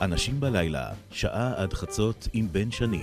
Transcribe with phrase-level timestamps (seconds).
[0.00, 3.02] אנשים בלילה, שעה עד חצות עם בן שני.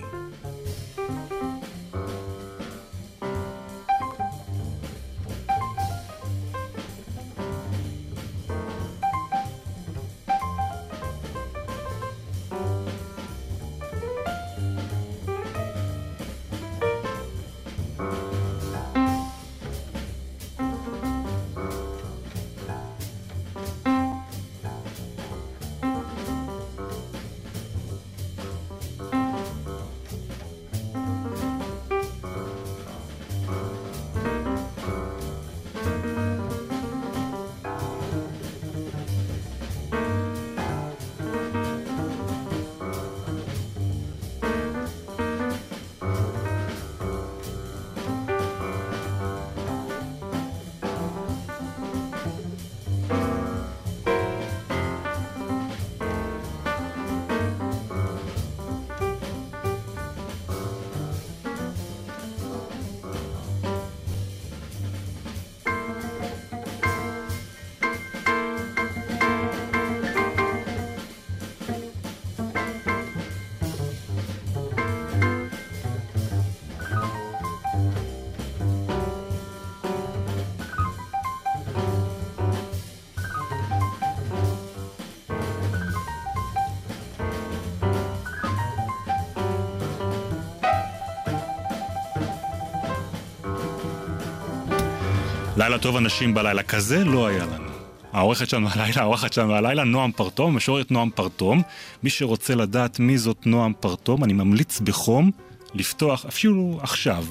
[95.57, 97.69] לילה טוב אנשים בלילה, כזה לא היה לנו.
[98.13, 101.61] העורכת שלנו הלילה, העורכת שלנו הלילה, נועם פרטום, משוררת נועם פרטום.
[102.03, 105.31] מי שרוצה לדעת מי זאת נועם פרטום, אני ממליץ בחום
[105.73, 107.25] לפתוח, אפילו עכשיו,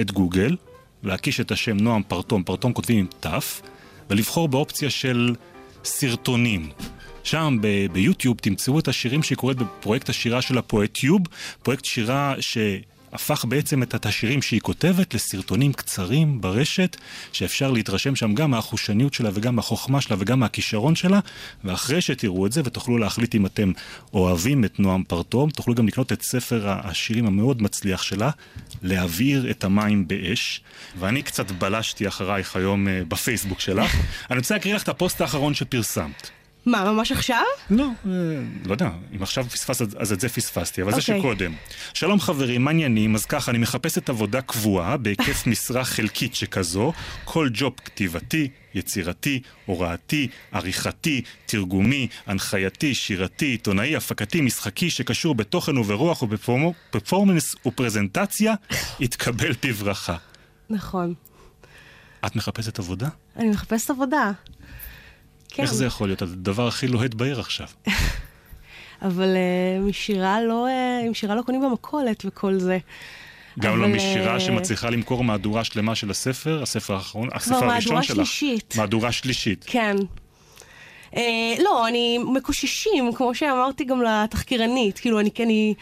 [0.00, 0.56] את גוגל,
[1.02, 3.26] להקיש את השם נועם פרטום, פרטום כותבים עם ת',
[4.10, 5.34] ולבחור באופציה של
[5.84, 6.68] סרטונים.
[7.22, 11.20] שם ב- ביוטיוב תמצאו את השירים שהיא קוראת בפרויקט השירה של הפואטיוב,
[11.62, 12.58] פרויקט שירה ש...
[13.12, 16.96] הפך בעצם את השירים שהיא כותבת לסרטונים קצרים ברשת,
[17.32, 21.20] שאפשר להתרשם שם גם מהחושניות שלה וגם מהחוכמה שלה וגם מהכישרון שלה,
[21.64, 23.72] ואחרי שתראו את זה ותוכלו להחליט אם אתם
[24.14, 28.30] אוהבים את נועם פרטום, תוכלו גם לקנות את ספר השירים המאוד מצליח שלה,
[28.82, 30.60] להבעיר את המים באש,
[30.98, 33.96] ואני קצת בלשתי אחרייך היום אה, בפייסבוק שלך.
[34.30, 36.37] אני רוצה להקריא לך את הפוסט האחרון שפרסמת.
[36.70, 37.42] מה, ממש עכשיו?
[37.70, 38.10] לא, אה,
[38.64, 41.20] לא יודע, אם עכשיו פספסת אז את זה פספסתי, אבל זה אוקיי.
[41.20, 41.52] שקודם.
[41.94, 43.14] שלום חברים, מה העניינים?
[43.14, 46.92] אז ככה, אני מחפשת עבודה קבועה בהיקף משרה חלקית שכזו,
[47.24, 56.22] כל ג'וב כתיבתי, יצירתי, הוראתי, עריכתי, תרגומי, הנחייתי, שירתי, עיתונאי, הפקתי, משחקי, שקשור בתוכן וברוח
[56.22, 58.54] ובפרפורמנס ופרזנטציה,
[59.00, 60.16] יתקבל בברכה.
[60.70, 61.14] נכון.
[62.26, 63.08] את מחפשת עבודה?
[63.36, 64.30] אני מחפשת עבודה.
[65.48, 66.22] כן, איך זה יכול להיות?
[66.22, 67.66] הדבר הכי לוהט בעיר עכשיו.
[69.02, 72.78] אבל uh, משירה לא, uh, עם שירה לא קונים במכולת וכל זה.
[73.58, 77.70] גם לא אבל, משירה אה, שמצליחה למכור מהדורה שלמה של הספר, הספר האחרון, הספר הראשון
[77.70, 78.16] מהדורה שלך.
[78.16, 78.74] שלישית.
[78.76, 79.64] מהדורה שלישית.
[79.68, 79.96] כן.
[81.12, 81.18] Uh,
[81.58, 85.74] לא, אני מקוששים, כמו שאמרתי גם לתחקירנית, כאילו אני, אני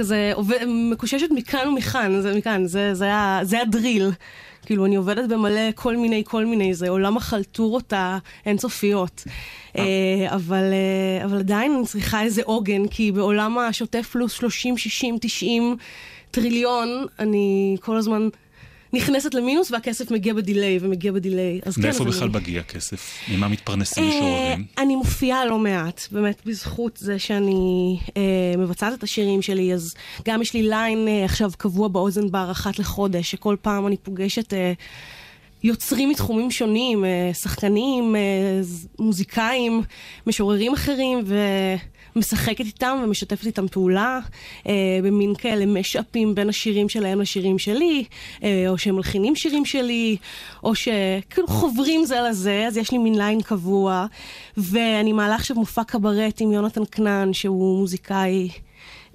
[0.00, 0.32] כזה
[0.66, 4.10] מקוששת מכאן ומכאן, זה מכאן, זה, זה, ה- זה הדריל.
[4.66, 9.24] כאילו, אני עובדת במלא כל מיני, כל מיני, זה עולם החלטורות האינסופיות.
[9.78, 9.82] אה,
[10.28, 15.76] אבל, אה, אבל עדיין אני צריכה איזה עוגן, כי בעולם השוטף פלוס 30, 60, 90
[16.30, 16.88] טריליון,
[17.18, 18.28] אני כל הזמן
[18.92, 21.60] נכנסת למינוס והכסף מגיע בדיליי ומגיע בדיליי.
[21.64, 22.38] אז כן, מאיפה בכלל אני...
[22.38, 23.18] מגיע כסף?
[23.28, 24.64] ממה מתפרנסים אה, משוררים?
[24.78, 28.22] אני מופיעה לא מעט, באמת בזכות זה שאני אה,
[28.58, 32.78] מבצעת את השירים שלי, אז גם יש לי ליין אה, עכשיו קבוע באוזן בר אחת
[32.78, 34.72] לחודש, שכל פעם אני פוגשת אה,
[35.62, 38.16] יוצרים מתחומים שונים, שחקנים,
[38.98, 39.82] מוזיקאים,
[40.26, 41.24] משוררים אחרים,
[42.16, 44.18] ומשחקת איתם ומשתפת איתם פעולה,
[44.66, 44.72] אה,
[45.02, 48.04] במין כאלה מאשאפים בין השירים שלהם לשירים שלי,
[48.42, 50.16] אה, או שהם מלחינים שירים שלי,
[50.64, 54.06] או שכאילו חוברים זה לזה, אז יש לי מין ליין קבוע,
[54.56, 58.48] ואני מעלה עכשיו מופע קברט עם יונתן כנען, שהוא מוזיקאי.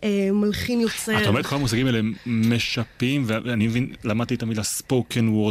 [0.03, 1.21] אה, מלחין יוצר.
[1.23, 4.93] את אומרת כל המושגים האלה משפים, ואני מבין, למדתי את המילה spoken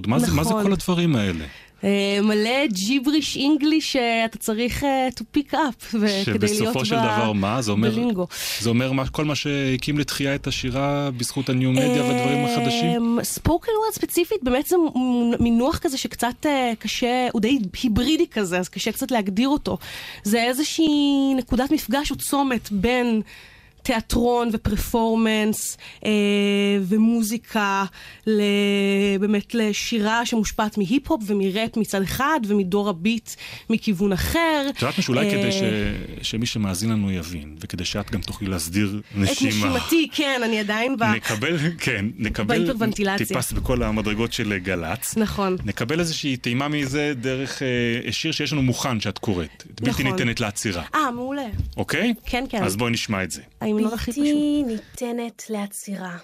[0.03, 0.65] word, מה זה- מה זה נכון.
[0.65, 1.45] כל הדברים האלה?
[1.85, 1.91] אה,
[2.23, 5.57] מלא ג'יבריש אינגליש שאתה צריך אה, to pick up,
[5.95, 7.63] וכדי להיות שבסופו של דבר מה?
[7.63, 8.27] זה אומר, בלינגו.
[8.61, 13.19] זה אומר מה- כל מה שהקים לתחייה את השירה בזכות הניו-מדיה והדברים החדשים?
[13.23, 14.77] ספוקן וורד ספציפית, באמת זה
[15.41, 19.79] מינוח כזה שקצת אה, קשה, הוא די היברידי כזה, אז קשה קצת להגדיר אותו.
[20.23, 20.89] זה איזושהי
[21.37, 23.21] נקודת מפגש או צומת בין
[23.85, 26.11] תיאטרון ופרפורמנס אה,
[26.83, 27.85] ומוזיקה,
[29.21, 33.31] באמת לשירה שמושפעת מהיפ-הופ ומראפ מצד אחד ומדור הביט
[33.71, 34.67] מכיוון אחר.
[34.69, 35.63] את יודעת משהו אולי כדי ש...
[36.23, 39.51] שמי שמאזין לנו יבין, וכדי שאת גם תוכלי להסדיר נשימה.
[39.51, 41.03] את נשימתי, כן, אני עדיין ב...
[41.03, 42.73] נקבל, כן, נקבל
[43.17, 45.17] טיפס בכל המדרגות של גל"צ.
[45.17, 45.57] נכון.
[45.65, 49.65] נקבל איזושהי טעימה מזה דרך אה, שיר שיש לנו מוכן שאת קוראת.
[49.81, 49.87] נכון.
[49.87, 50.83] בלתי ניתנת לעצירה.
[50.95, 51.47] אה, מעולה.
[51.77, 52.15] אוקיי?
[52.27, 52.63] כן, כן.
[52.63, 53.43] אז בואי נשמע את זה.
[53.79, 54.25] ההמנון הכי פשוט.
[54.25, 56.17] בלתי ניתנת לעצירה.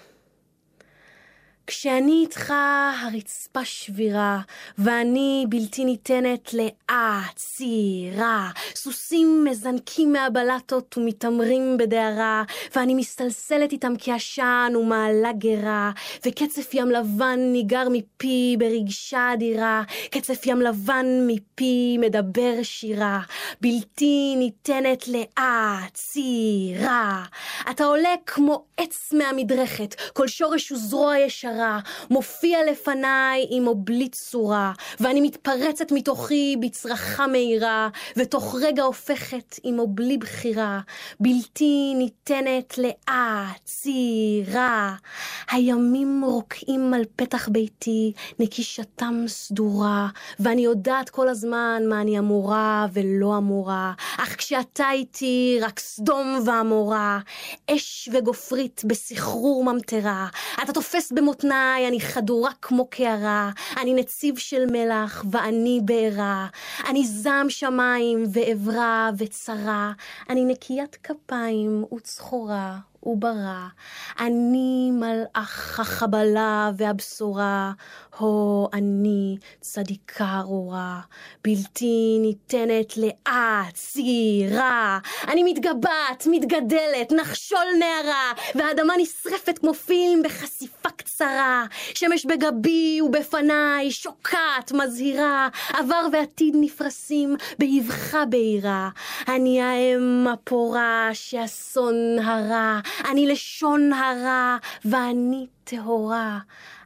[1.71, 2.53] כשאני איתך
[3.01, 4.39] הרצפה שבירה,
[4.77, 8.49] ואני בלתי ניתנת לעצירה.
[8.75, 12.43] סוסים מזנקים מהבלטות ומתעמרים בדהרה,
[12.75, 15.91] ואני מסתלסלת איתם כעשן ומעלה גרה,
[16.25, 23.19] וקצף ים לבן ניגר מפי ברגשה אדירה, קצף ים לבן מפי מדבר שירה,
[23.61, 25.05] בלתי ניתנת
[25.37, 27.23] לעצירה.
[27.71, 31.60] אתה עולה כמו עץ מהמדרכת, כל שורש וזרוע ישרה,
[32.09, 39.79] מופיע לפניי עם או בלי צורה, ואני מתפרצת מתוכי בצרחה מהירה, ותוך רגע הופכת עם
[39.79, 40.79] או בלי בחירה,
[41.19, 42.77] בלתי ניתנת
[43.07, 44.95] לעצירה.
[45.51, 50.07] הימים רוקעים על פתח ביתי, נקישתם סדורה,
[50.39, 57.19] ואני יודעת כל הזמן מה אני אמורה ולא אמורה, אך כשאתה איתי רק סדום ועמורה,
[57.71, 60.27] אש וגופרית בסחרור ממטרה,
[60.63, 61.11] אתה תופס
[61.41, 66.47] במותניי, אני חדורה כמו קערה, אני נציב של מלח ואני בעירה,
[66.89, 69.91] אני זעם שמיים ועברה וצרה,
[70.29, 72.90] אני נקיית כפיים וצחורה.
[73.03, 73.67] וברא.
[74.19, 77.71] אני מלאך החבלה והבשורה,
[78.17, 80.99] הו אני צדיקה ארורה,
[81.43, 84.99] בלתי ניתנת לעצירה.
[85.27, 91.65] אני מתגבעת, מתגדלת, נחשול נערה, והאדמה נשרפת כמו פילם בחשיפה קצרה.
[91.93, 98.89] שמש בגבי ובפניי, שוקעת, מזהירה, עבר ועתיד נפרסים באבחה בהירה.
[99.27, 102.79] אני האם הפורה שאסון הרע,
[103.11, 106.39] אני לשון הרע ואני טהורה.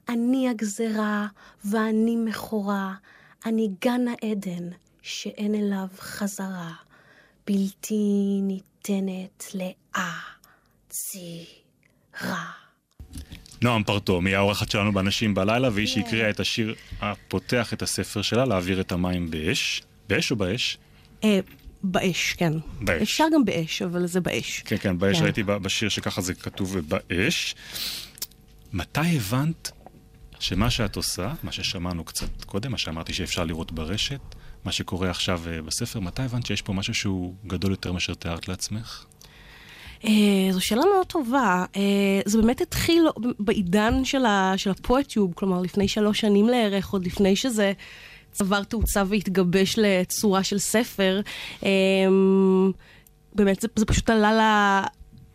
[0.09, 1.27] אני הגזרה
[1.65, 2.93] ואני מכורה,
[3.45, 4.69] אני גן העדן
[5.01, 6.71] שאין אליו חזרה,
[7.47, 9.53] בלתי ניתנת
[10.73, 12.45] לעצירה.
[13.61, 18.45] נועם פרטום היא האורחת שלנו בנשים בלילה, והיא שהקריאה את השיר הפותח את הספר שלה,
[18.45, 19.83] להעביר את המים באש.
[20.09, 20.77] באש או באש?
[21.91, 22.53] באש, כן.
[22.81, 23.01] באש.
[23.01, 24.61] אפשר גם באש, אבל זה באש.
[24.65, 25.17] כן, כן, באש.
[25.17, 25.23] כן.
[25.23, 27.55] ראיתי בשיר שככה זה כתוב באש.
[28.73, 29.71] מתי הבנת
[30.39, 34.19] שמה שאת עושה, מה ששמענו קצת קודם, מה שאמרתי שאפשר לראות ברשת,
[34.65, 38.47] מה שקורה עכשיו אה, בספר, מתי הבנת שיש פה משהו שהוא גדול יותר מאשר תיארת
[38.47, 39.05] לעצמך?
[40.01, 40.07] Uh,
[40.51, 41.65] זו שאלה מאוד טובה.
[41.73, 41.77] Uh,
[42.25, 43.07] זה באמת התחיל
[43.39, 47.73] בעידן של, ה, של הפואטיוב, כלומר לפני שלוש שנים לערך, עוד לפני שזה
[48.35, 51.21] צבר תאוצה והתגבש לצורה של ספר.
[51.61, 51.65] Uh,
[53.35, 54.41] באמת זה, זה פשוט עלה ל...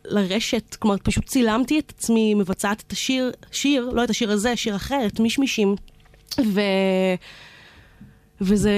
[0.04, 4.76] לרשת, כלומר, פשוט צילמתי את עצמי מבצעת את השיר, שיר, לא את השיר הזה, שיר
[4.76, 5.76] אחר, את מישמישים.
[6.38, 6.60] ו...
[8.40, 8.72] וזה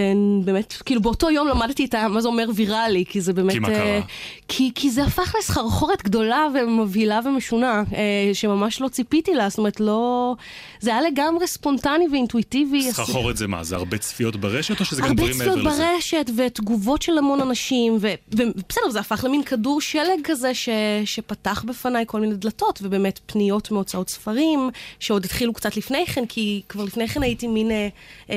[0.44, 3.52] באמת, כאילו באותו יום למדתי את ה, מה זה אומר ויראלי, כי זה באמת...
[3.52, 4.00] כי מה קרה?
[4.00, 4.02] Uh,
[4.48, 7.94] כי, כי זה הפך לסחרחורת גדולה ומבהילה ומשונה, uh,
[8.32, 10.34] שממש לא ציפיתי לה, זאת אומרת לא...
[10.80, 12.82] זה היה לגמרי ספונטני ואינטואיטיבי.
[12.82, 13.64] סחרחורת זה מה?
[13.64, 15.60] זה הרבה צפיות ברשת או שזה גם דברים מעבר לזה?
[15.60, 20.68] הרבה צפיות ברשת ותגובות של המון אנשים, ובסדר, זה הפך למין כדור שלג כזה ש,
[21.04, 24.70] שפתח בפניי כל מיני דלתות, ובאמת פניות מהוצאות ספרים,
[25.00, 28.32] שעוד התחילו קצת לפני כן, כי כבר לפני כן הייתי מין uh, uh,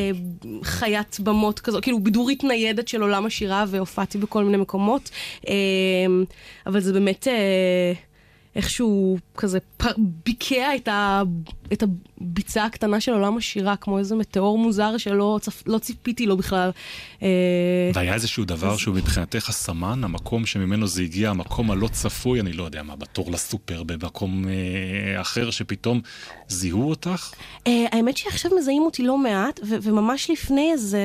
[0.63, 5.09] חיית במות כזו, כאילו בידורית ניידת של עולם השירה והופעתי בכל מיני מקומות.
[5.47, 6.23] אמ,
[6.65, 7.93] אבל זה באמת אה,
[8.55, 9.59] איכשהו כזה
[9.97, 11.21] ביקע את, ה,
[11.73, 16.37] את הביצה הקטנה של עולם השירה, כמו איזה מטאור מוזר שלא צפ, לא ציפיתי לו
[16.37, 16.71] בכלל.
[17.23, 17.27] אה,
[17.93, 18.79] והיה איזשהו דבר אז...
[18.79, 23.31] שהוא מבחינתך הסמן, המקום שממנו זה הגיע, המקום הלא צפוי, אני לא יודע מה, בתור
[23.31, 26.01] לסופר, במקום אה, אחר, שפתאום
[26.47, 27.31] זיהו אותך?
[27.67, 30.99] אה, האמת שעכשיו מזהים אותי לא מעט, ו- וממש לפני איזה...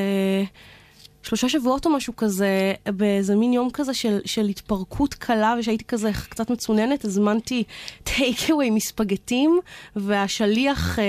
[1.23, 6.11] שלושה שבועות או משהו כזה, באיזה מין יום כזה של, של התפרקות קלה, ושהייתי כזה
[6.29, 7.65] קצת מצוננת, הזמנתי
[8.05, 9.61] טייקווי מספגטים,
[9.97, 11.05] והשליח, אה,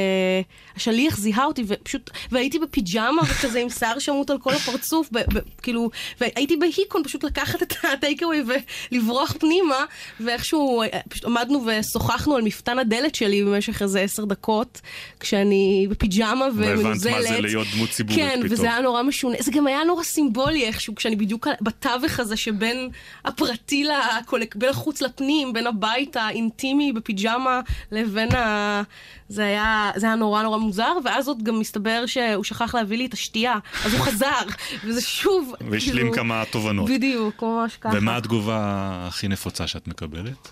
[0.76, 5.40] השליח זיהה אותי, ופשוט, והייתי בפיג'מה וכזה עם שיער שמוט על כל הפרצוף, ב, ב,
[5.62, 5.90] כאילו,
[6.22, 8.44] והייתי בהיקון פשוט לקחת את הטייקווי
[8.92, 9.86] ולברוח פנימה,
[10.20, 14.82] ואיכשהו אה, פשוט עמדנו ושוחחנו על מפתן הדלת שלי במשך איזה עשר דקות,
[15.20, 17.14] כשאני בפיג'מה ומנוזלת.
[17.14, 18.54] והבנת מה זה להיות דמות ציבורית כן, פתאום.
[18.54, 19.36] וזה היה נורא משונה.
[19.40, 22.90] זה גם היה נורא נורא סימבולי איכשהו, כשאני בדיוק בתווך הזה שבין
[23.26, 28.82] הפרטי, לקולק, בין החוץ לפנים, בין הבית האינטימי בפיג'מה לבין ה...
[29.30, 33.06] זה היה, זה היה נורא נורא מוזר, ואז עוד גם מסתבר שהוא שכח להביא לי
[33.06, 34.42] את השתייה, אז הוא חזר,
[34.86, 35.54] וזה שוב...
[35.70, 36.14] והשלים כאילו...
[36.14, 36.90] כמה תובנות.
[36.90, 37.98] בדיוק, ממש ככה.
[37.98, 38.60] ומה התגובה
[39.08, 40.50] הכי נפוצה שאת מקבלת?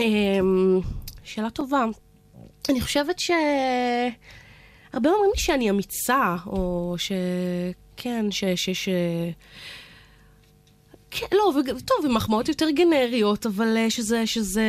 [0.00, 0.80] אמ,
[1.24, 1.84] שאלה טובה.
[2.68, 3.30] אני חושבת ש...
[4.92, 7.12] הרבה אומרים לי שאני אמיצה, או ש...
[8.02, 8.44] כן, ש...
[8.44, 8.70] ש...
[8.70, 8.88] ש...
[11.10, 11.80] כן, לא, ו...
[11.84, 14.62] טוב, ומחמאות יותר גנריות, אבל אה, שזה, שזה,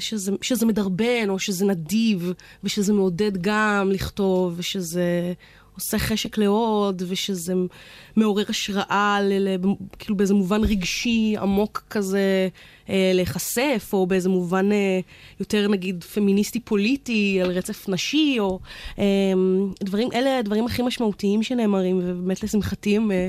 [0.00, 2.32] שזה, שזה מדרבן, או שזה נדיב,
[2.64, 5.32] ושזה מעודד גם לכתוב, ושזה
[5.76, 7.54] עושה חשק לעוד, ושזה
[8.16, 9.48] מעורר השראה, ל...
[9.48, 9.56] ל...
[9.98, 12.48] כאילו באיזה מובן רגשי עמוק כזה.
[12.90, 15.00] אה, להיחשף, או באיזה מובן אה,
[15.40, 18.58] יותר נגיד פמיניסטי-פוליטי, על רצף נשי, או
[18.98, 19.04] אה,
[19.82, 23.12] דברים, אלה הדברים הכי משמעותיים שנאמרים, ובאמת לשמחתי הם...
[23.12, 23.28] אה,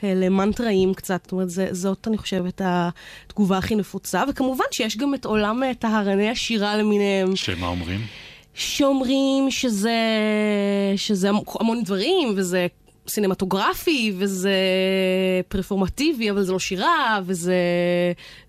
[0.00, 4.24] כאלה מנטראים קצת, זאת אומרת, זה, זאת, אני חושבת, התגובה הכי נפוצה.
[4.30, 7.36] וכמובן שיש גם את עולם אה, טהרני השירה למיניהם.
[7.36, 8.00] שמה אומרים?
[8.58, 9.96] שאומרים שזה,
[10.96, 11.28] שזה
[11.60, 12.66] המון דברים, וזה
[13.08, 14.54] סינמטוגרפי, וזה
[15.48, 17.56] פרפורמטיבי, אבל זה לא שירה, וזה,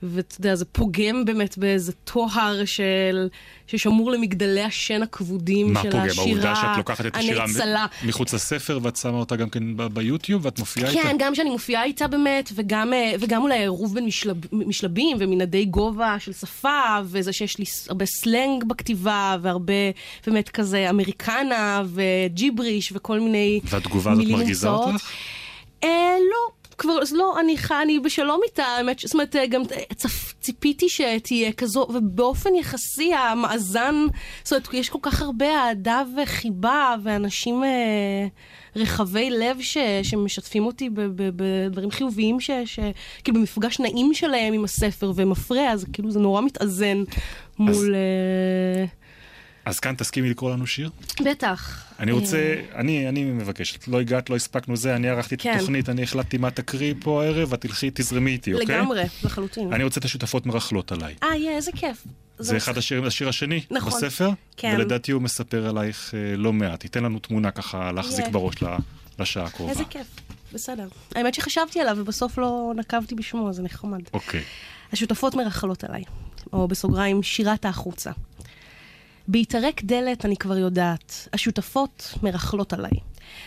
[0.04, 3.30] ואתה יודע, זה פוגם באמת באיזה טוהר של...
[3.72, 5.98] ששמור למגדלי השן הכבודים של?
[5.98, 7.86] השירה העובדה שאת לוקחת את השירה הנאצלה.
[8.06, 11.10] מחוץ לספר ואת שמה אותה גם כן ביוטיוב ואת מופיעה כן, איתה?
[11.10, 15.66] כן, גם שאני מופיעה איתה באמת, וגם, אה, וגם אולי עירוב בין משלב, משלבים ומנעדי
[15.66, 19.74] גובה של שפה, וזה שיש לי הרבה סלנג בכתיבה, והרבה
[20.28, 23.74] באמת כזה אמריקנה וג'יבריש וכל מיני מילים מוצאות.
[23.74, 25.10] והתגובה הזאת מרגיזה אותך?
[25.84, 26.59] אה, לא.
[26.79, 29.62] כבר, אז לא, אני, אני בשלום איתה, האמת, זאת אומרת, גם
[29.95, 33.95] צפ, ציפיתי שתהיה כזו, ובאופן יחסי המאזן,
[34.43, 38.27] זאת אומרת, יש כל כך הרבה אהדה וחיבה, ואנשים אה,
[38.75, 42.79] רחבי לב ש, שמשתפים אותי בדברים חיוביים, ש, ש,
[43.24, 47.03] כאילו במפגש נעים שלהם עם הספר ומפריע, אז כאילו זה נורא מתאזן
[47.59, 47.75] מול...
[47.75, 47.89] אז...
[47.89, 48.99] אה,
[49.70, 50.90] אז כאן תסכימי לקרוא לנו שיר?
[51.26, 51.84] בטח.
[52.00, 52.80] אני רוצה, אה.
[52.80, 55.54] אני, אני מבקש, לא הגעת, לא הספקנו זה, אני ערכתי את כן.
[55.56, 58.66] התוכנית, אני החלטתי מה תקריא פה הערב, את תלכי, תזרמי איתי, אוקיי?
[58.66, 59.74] לגמרי, לחלוטין.
[59.74, 61.16] אני רוצה את השותפות מרכלות עליי.
[61.24, 62.04] אה, יהיה, איזה כיף.
[62.40, 64.74] זה אחד השירים, השיר השני נכון, בספר, כן.
[64.76, 66.84] ולדעתי הוא מספר עלייך אה, לא מעט.
[66.84, 68.30] ייתן לנו תמונה ככה להחזיק yeah.
[68.30, 68.56] בראש
[69.20, 69.72] לשעה הקרובה.
[69.72, 70.08] איזה כיף,
[70.54, 70.88] בסדר.
[71.16, 74.02] האמת שחשבתי עליו ובסוף לא נקבתי בשמו, זה נחמד.
[74.14, 74.42] אוקיי.
[74.94, 76.04] השותפות מרכלות עליי,
[76.54, 78.12] או בסוגריים, שירת החוצה.
[79.31, 82.91] בהתערק דלת אני כבר יודעת, השותפות מרכלות עליי.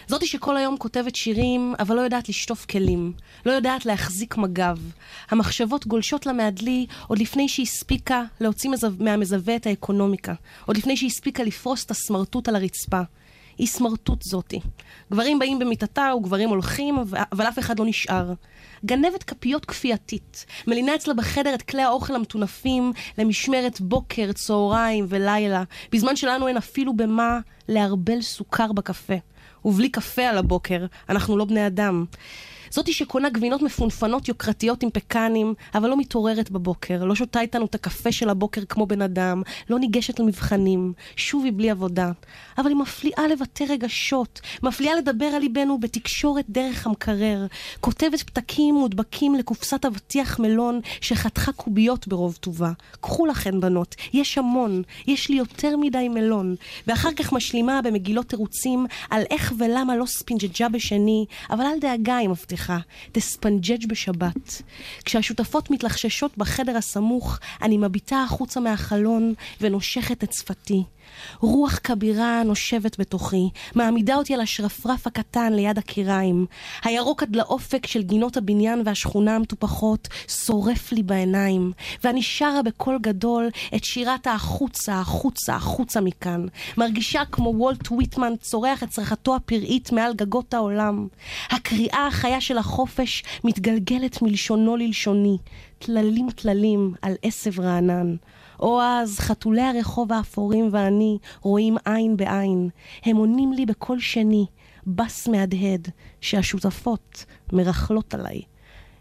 [0.09, 3.13] זאתי שכל היום כותבת שירים, אבל לא יודעת לשטוף כלים.
[3.47, 4.93] לא יודעת להחזיק מגב.
[5.31, 10.35] המחשבות גולשות לה מהדלי עוד לפני שהספיקה להוציא מהמזווה את האקונומיקה.
[10.67, 13.01] עוד לפני שהספיקה לפרוס את הסמרטוט על הרצפה.
[13.59, 14.61] היא סמרטוט זאתי.
[15.13, 16.99] גברים באים במיטתה וגברים הולכים,
[17.33, 18.33] אבל אף אחד לא נשאר.
[18.85, 26.17] גנבת כפיות כפייתית, מלינה אצלה בחדר את כלי האוכל המטונפים למשמרת בוקר, צהריים ולילה, בזמן
[26.17, 29.15] שלנו אין אפילו במה לערבל סוכר בקפה.
[29.65, 32.05] ובלי קפה על הבוקר, אנחנו לא בני אדם.
[32.73, 37.75] זאתי שקונה גבינות מפונפנות יוקרתיות עם פקנים, אבל לא מתעוררת בבוקר, לא שותה איתנו את
[37.75, 42.11] הקפה של הבוקר כמו בן אדם, לא ניגשת למבחנים, שוב היא בלי עבודה.
[42.59, 47.47] אבל היא מפליאה לבטא רגשות, מפליאה לדבר על ליבנו בתקשורת דרך המקרר,
[47.81, 52.73] כותבת פתקים מודבקים לקופסת אבטיח מלון שחתכה קוביות ברוב טובה.
[53.01, 56.55] קחו לכן בנות, יש המון, יש לי יותר מדי מלון.
[56.87, 62.29] ואחר כך משלימה במגילות תירוצים על איך ולמה לא ספינג'ג'ה בשני, אבל אל דאגה, היא
[62.29, 62.62] מבטיחה.
[62.63, 62.73] לך,
[63.13, 64.63] תספנג'ג' בשבת.
[65.05, 70.83] כשהשותפות מתלחששות בחדר הסמוך, אני מביטה החוצה מהחלון ונושכת את שפתי.
[71.41, 76.47] רוח כבירה נושבת בתוכי, מעמידה אותי על השרפרף הקטן ליד הקיריים.
[76.85, 81.73] הירוק עד לאופק של גינות הבניין והשכונה המטופחות שורף לי בעיניים,
[82.05, 86.47] ואני שרה בקול גדול את שירת החוצה, החוצה, החוצה מכאן.
[86.77, 91.09] מרגישה כמו וולט וויטמן צורח את צרחתו הפראית מעל גגות העולם.
[91.51, 95.37] הקריאה החיה של החופש מתגלגלת מלשונו ללשוני,
[95.79, 98.17] טללים טללים על עשב רענן.
[98.63, 102.69] או אז חתולי הרחוב האפורים ואני רואים עין בעין.
[103.05, 104.47] הם עונים לי בקול שני,
[104.87, 105.89] בס מהדהד,
[106.21, 108.43] שהשותפות מרכלות עליי.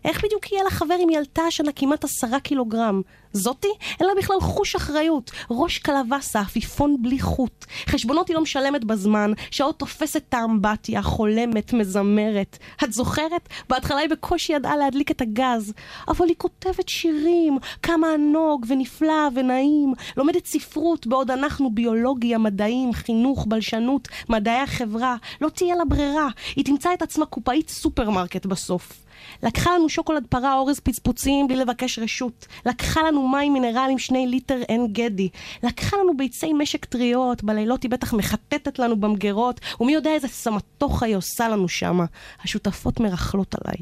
[0.06, 3.02] איך בדיוק יהיה לה חבר אם היא עלתה השנה כמעט עשרה קילוגרם?
[3.34, 3.68] זאתי?
[4.00, 5.32] אין לה בכלל חוש אחריות.
[5.52, 7.66] ראש קלווסה, עפיפון בלי חוט.
[7.88, 12.58] חשבונות היא לא משלמת בזמן, שעות תופסת את האמבטיה, חולמת, מזמרת.
[12.84, 13.50] את זוכרת?
[13.70, 15.74] בהתחלה היא בקושי ידעה להדליק את הגז.
[16.08, 19.94] אבל היא כותבת שירים, כמה ענוג ונפלא ונעים.
[20.18, 25.16] לומדת ספרות, בעוד אנחנו ביולוגיה, מדעים, חינוך, בלשנות, מדעי החברה.
[25.42, 26.28] לא תהיה לה ברירה.
[26.56, 29.02] היא תמצא את עצמה קופאית סופרמרקט בסוף.
[29.44, 32.48] לקחה לנו שוקולד פרה אורז פצפוצים בלי לבקש רשות.
[32.66, 35.30] לקחה לנו מים מינרליים שני ליטר עין גדי.
[35.64, 41.06] לקחה לנו ביצי משק טריות, בלילות היא בטח מחטטת לנו במגירות, ומי יודע איזה סמטוחה
[41.06, 42.06] היא עושה לנו שמה.
[42.44, 43.78] השותפות מרכלות עליי.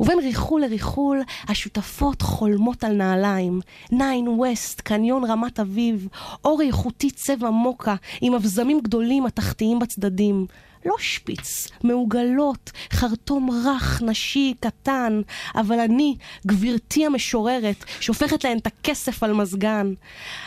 [0.00, 3.60] ובין ריכול לריכול, השותפות חולמות על נעליים.
[3.92, 6.08] Nine West, קניון רמת אביב,
[6.44, 10.46] אור איכותי צבע מוקה, עם אבזמים גדולים התחתיים בצדדים.
[10.84, 15.20] לא שפיץ, מעוגלות, חרטום רך, נשי, קטן,
[15.54, 19.92] אבל אני, גברתי המשוררת, שהופכת להן את הכסף על מזגן.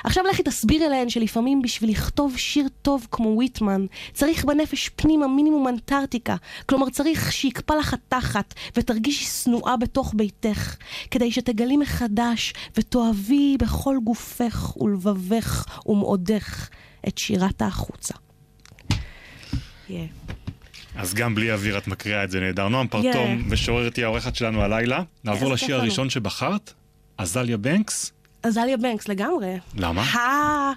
[0.03, 5.67] עכשיו לכי תסבירי להן שלפעמים בשביל לכתוב שיר טוב כמו ויטמן, צריך בנפש פנימה מינימום
[5.67, 6.35] אנטארקטיקה,
[6.65, 10.75] כלומר צריך שיקפא לך התחת ותרגישי שנואה בתוך ביתך,
[11.11, 16.69] כדי שתגלי מחדש ותאהבי בכל גופך ולבבך ומאודך
[17.07, 18.22] את שירת החוצה.
[19.89, 19.93] Yeah.
[20.95, 22.67] אז גם בלי אוויר את מקריאה את זה נהדר.
[22.67, 23.51] נועם פרטום, yeah.
[23.51, 25.03] משוררת היא העורכת שלנו הלילה.
[25.23, 26.73] נעבור yeah, לשיר הראשון שבחרת,
[27.17, 28.11] עזליה בנקס.
[28.43, 29.57] עזליה בנקס, לגמרי.
[29.75, 30.01] למה?
[30.01, 30.71] ה...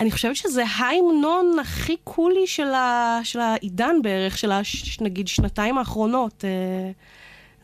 [0.00, 3.20] אני חושבת שזה ההמנון הכי קולי של, ה...
[3.24, 5.00] של העידן בערך, של הש...
[5.00, 6.44] נגיד שנתיים האחרונות.
[6.44, 6.90] אה,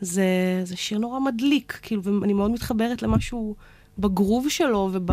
[0.01, 0.25] זה,
[0.63, 3.55] זה שיר נורא מדליק, כאילו, ואני מאוד מתחברת למשהו
[3.97, 5.11] בגרוב שלו וב...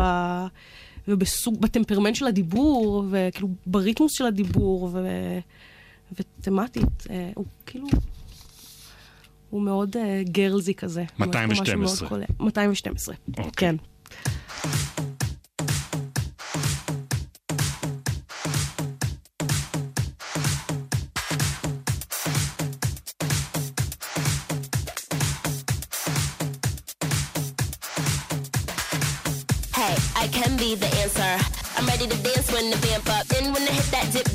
[1.07, 5.07] ובטמפרמנט של הדיבור, וכאילו בריתמוס של הדיבור, ו...
[6.19, 7.87] ותמטית, אה, הוא כאילו...
[9.49, 11.03] הוא מאוד אה, גרלזי כזה.
[11.19, 12.19] 212.
[12.39, 13.43] 212, okay.
[13.57, 13.75] כן.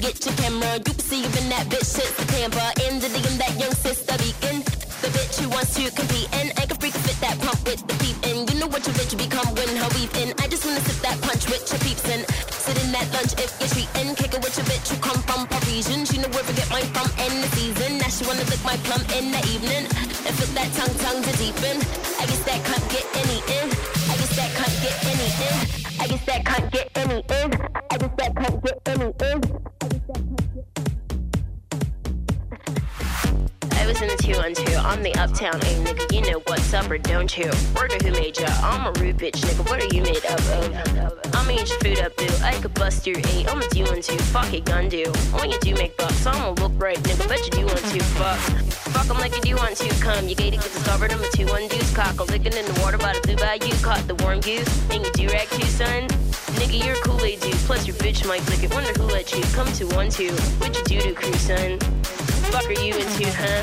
[0.05, 0.77] Get your camera.
[0.77, 2.67] You can see that bitch shit's the Tampa.
[2.85, 4.61] In the DM, that young sister beacon.
[5.01, 7.97] The bitch who wants to compete and I can freak fit that pump with the
[8.05, 8.17] peep.
[8.53, 10.37] You know what your bitch become when her in.
[10.45, 12.21] I just wanna sip that punch with your peeps in.
[12.53, 14.13] Sit in that lunch if you're treating.
[14.21, 16.05] Kick it with your bitch who come from Parisian.
[16.05, 17.97] She know where to get mine from in the season.
[17.97, 19.89] Now she wanna lick my plum in the evening.
[20.29, 21.81] And fit that tongue tongue to deepen.
[22.21, 23.67] I guess that can't get any in.
[24.13, 25.57] I guess that can't get any in.
[25.97, 27.49] I guess that can't get any in.
[27.89, 29.54] I guess that can't get any in.
[33.85, 36.97] I was in the 212, I'm the uptown A nigga, you know what's up or
[36.97, 37.51] don't you?
[37.77, 38.47] Word who made ya?
[38.63, 41.35] I'm a rude bitch nigga, what are you made up of?
[41.35, 42.27] I'ma eat your food up, boo.
[42.43, 45.05] I could bust your eight, I'ma do one two, fuck it, gun do.
[45.33, 48.39] When you do make bucks, I'ma look right, nigga, bet you do want to, fuck.
[48.95, 50.29] Fuck 'em like you do want to, come.
[50.29, 52.19] You gated, get discovered, I'm a two one deuce, cock.
[52.21, 55.13] A licking in the water by the blue bayou, caught the warm goose, and you
[55.13, 56.09] do rag too, son.
[56.59, 59.67] Nigga, you're Kool-Aid dude, plus your bitch might lick it, wonder who let you come
[59.75, 60.33] to one two.
[60.59, 61.79] What you do to crew, son?
[62.55, 63.63] Fuck are you into, huh?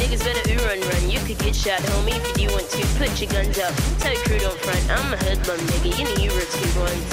[0.00, 1.10] Niggas better ooh run run.
[1.10, 2.80] You could get shot, homie, if you want to.
[2.96, 3.74] Put your guns up.
[4.00, 4.82] Tell your crew don't front.
[4.90, 5.92] I'm a hoodlum, nigga.
[5.98, 7.04] You know you were two ones.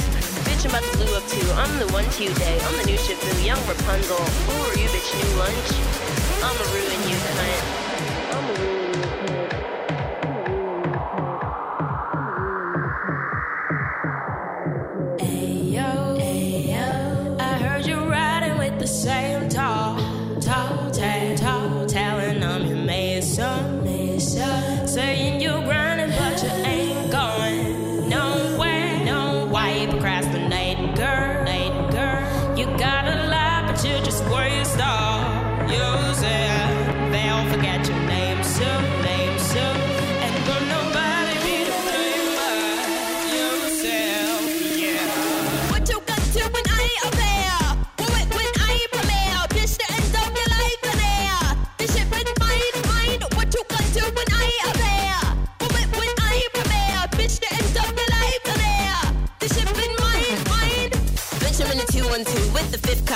[0.48, 1.46] Bitch, I'm about to blue up too.
[1.60, 2.58] I'm the one today.
[2.64, 4.18] I'm the new Shifu, young Rapunzel.
[4.18, 5.12] Who are you, bitch?
[5.12, 5.70] New lunch?
[6.42, 7.88] I'ma ruin you, cunt.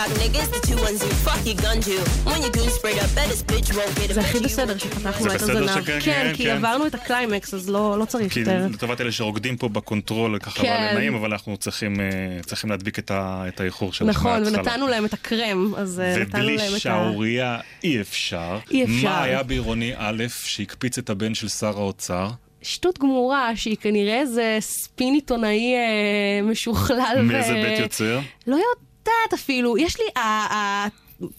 [0.04, 1.96] Cock niggas, the two ones you fuck your gun to.
[2.30, 4.40] When you goon sprayed up, bet this bitch won't get a זה הכי.
[4.40, 5.70] בסדר שפתחנו את הזנב.
[5.86, 6.50] כן, כן, כי כן.
[6.58, 8.68] עברנו את הקליימקס, אז לא לא צריך כי יותר.
[8.74, 10.88] לטובת אלה שרוקדים פה בקונטרול, ככה כן.
[10.92, 14.44] לא נעים, אבל אנחנו צריכים אה, להדביק את האיחור שלך נכון.
[14.46, 16.80] ונתנו להם את הקרם, אז אה, נתנו ובלי להם את ה...
[16.80, 18.60] שערורייה אי אפשר.
[18.72, 18.96] אי אפשר.
[19.04, 22.30] מה היה בעירוני א' שהקפיץ את הבן של שר האוצר?
[22.62, 27.22] שטות גמורה, שהיא כנראה איזה ספין עיתונאי אה, משוכלל.
[27.24, 28.20] מאיזה ו- בית יוצר?
[28.48, 28.93] לא יודעת
[29.34, 29.78] אפילו.
[29.78, 30.06] יש לי,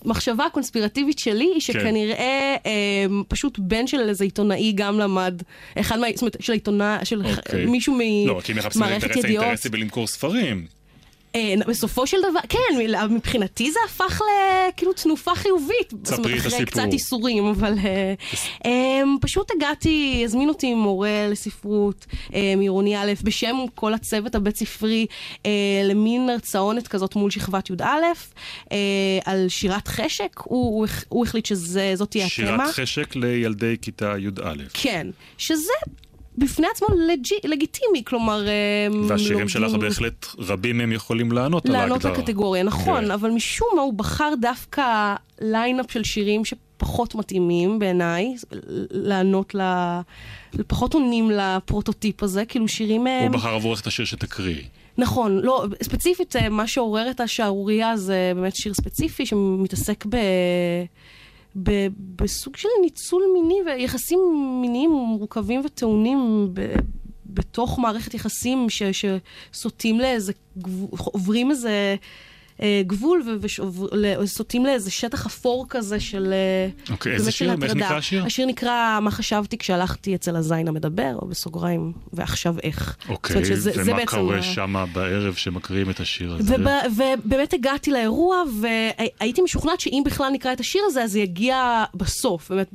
[0.05, 5.42] המחשבה הקונספירטיבית שלי היא שכנראה אה, פשוט בן של איזה עיתונאי גם למד,
[5.81, 6.07] אחד מה...
[6.14, 7.05] זאת אומרת, של עיתונא...
[7.05, 7.66] של אוקיי.
[7.66, 9.44] מישהו לא, כי מחפשים ממערכת אינטרס ידיעות.
[9.44, 10.66] האינטרסי בלמכור ספרים.
[11.34, 12.58] אה, בסופו של דבר, כן,
[13.10, 14.20] מבחינתי זה הפך
[14.68, 15.92] לכאילו תנופה חיובית.
[16.18, 16.64] אומרת, את הסיפור.
[16.64, 18.14] קצת איסורים, אבל אה,
[18.66, 22.06] אה, פשוט הגעתי, הזמין אותי מורה לספרות
[22.56, 25.06] מעירוני א', בשם כל הצוות הבית ספרי,
[25.84, 27.84] למין הרצאונת כזאת מול שכבת י"א,
[29.24, 30.40] על שירת חשק.
[30.44, 32.46] הוא, הוא החליט שזאת תהיה התמה.
[32.46, 34.54] שירת חשק לילדי כיתה י"א.
[34.74, 35.06] כן,
[35.38, 35.72] שזה...
[36.38, 38.48] בפני עצמו לג'י, לגיטימי, כלומר...
[38.48, 38.52] אה,
[39.08, 41.98] והשירים שלך בהחלט, רבים מהם יכולים לענות על ההגדרה.
[41.98, 43.10] לענות לקטגוריה, נכון, כן.
[43.10, 48.34] אבל משום מה הוא בחר דווקא lineup של שירים שפחות מתאימים בעיניי,
[48.90, 49.60] לענות ל...
[50.66, 53.06] פחות עונים לפרוטוטיפ הזה, כאילו שירים...
[53.06, 54.62] הוא הם- בחר עבורך את השיר שתקריאי.
[54.98, 60.16] נכון, לא, ספציפית אה, מה שעורר את השערורייה זה באמת שיר ספציפי שמתעסק ב...
[61.62, 61.86] ב...
[62.16, 64.18] בסוג של ניצול מיני ויחסים
[64.60, 66.74] מיניים מורכבים וטעונים ב...
[67.26, 68.82] בתוך מערכת יחסים ש...
[69.52, 71.96] שסוטים לאיזה, גבול, עוברים איזה
[72.86, 73.38] גבול
[74.20, 76.32] וסוטים לאיזה שטח אפור כזה של...
[76.32, 77.50] אה, אוקיי, איזה שיר?
[77.62, 77.74] איך.
[77.74, 78.24] נקרא השיר?
[78.24, 82.96] השיר נקרא "מה חשבתי כשהלכתי אצל הזין המדבר", או בסוגריים, ועכשיו איך.
[83.08, 86.54] אוקיי, שזה- זה ומה קורה שם בערב שמקריאים את השיר הזה?
[86.54, 86.92] וב-
[87.24, 92.50] ובאמת הגעתי לאירוע, והייתי משוכנעת שאם בכלל נקרא את השיר הזה, אז זה יגיע בסוף.
[92.50, 92.68] באמת,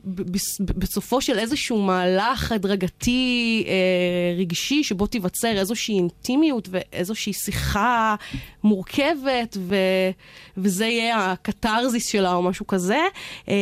[0.59, 3.73] בסופו של איזשהו מהלך הדרגתי, אה,
[4.39, 8.15] רגשי, שבו תיווצר איזושהי אינטימיות ואיזושהי שיחה
[8.63, 9.75] מורכבת, ו-
[10.57, 12.99] וזה יהיה הקתרזיס שלה או משהו כזה.
[13.49, 13.55] אה,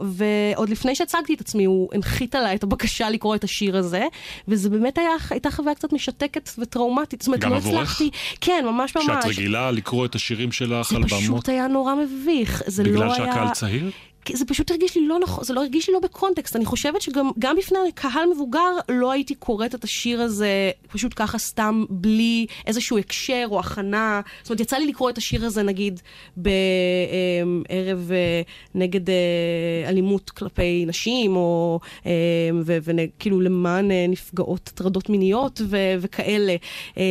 [0.00, 4.04] ועוד לפני שהצגתי את עצמי, הוא הנחית עליי את הבקשה לקרוא את השיר הזה,
[4.48, 7.22] וזה באמת היה, הייתה חוויה קצת משתקת וטראומטית.
[7.22, 7.56] זאת אומרת, לא?
[7.56, 8.10] הצלחתי...
[8.40, 9.06] כן, ממש ממש.
[9.06, 12.62] שאת רגילה לקרוא את השירים שלך זה על במות פשוט היה נורא מביך.
[12.66, 13.50] זה בגלל לא שהקהל היה...
[13.50, 13.90] צעיר?
[14.32, 16.56] זה פשוט הרגיש לי לא נכון, זה לא הרגיש לי לא בקונטקסט.
[16.56, 21.38] אני חושבת שגם גם בפני קהל מבוגר לא הייתי קוראת את השיר הזה פשוט ככה
[21.38, 24.20] סתם בלי איזשהו הקשר או הכנה.
[24.42, 26.00] זאת אומרת, יצא לי לקרוא את השיר הזה נגיד
[26.36, 28.42] בערב אה,
[28.74, 29.14] נגד אה,
[29.88, 32.10] אלימות כלפי נשים, או אה,
[32.62, 36.56] וכאילו למען אה, נפגעות הטרדות מיניות ו- וכאלה.
[36.98, 37.04] אה,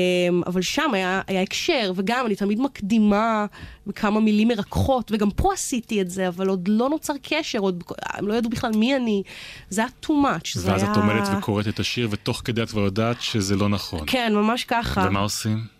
[0.45, 3.45] אבל שם היה, היה הקשר, וגם אני תמיד מקדימה
[3.87, 8.27] בכמה מילים מרככות, וגם פה עשיתי את זה, אבל עוד לא נוצר קשר, עוד הם
[8.27, 9.23] לא ידעו בכלל מי אני.
[9.69, 10.59] זה היה too much.
[10.59, 10.91] ואז היה...
[10.91, 14.01] את עומדת וקוראת את השיר, ותוך כדי את כבר יודעת שזה לא נכון.
[14.07, 15.05] כן, ממש ככה.
[15.07, 15.79] ומה עושים?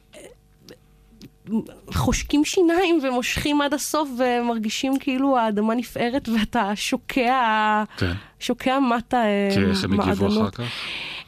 [1.94, 8.14] חושקים שיניים ומושכים עד הסוף ומרגישים כאילו האדמה נפערת ואתה שוקע, כן.
[8.40, 10.54] שוקע מטה אה, כי איך הם הגיבו מעדנות.
[10.56, 10.72] אחר כך?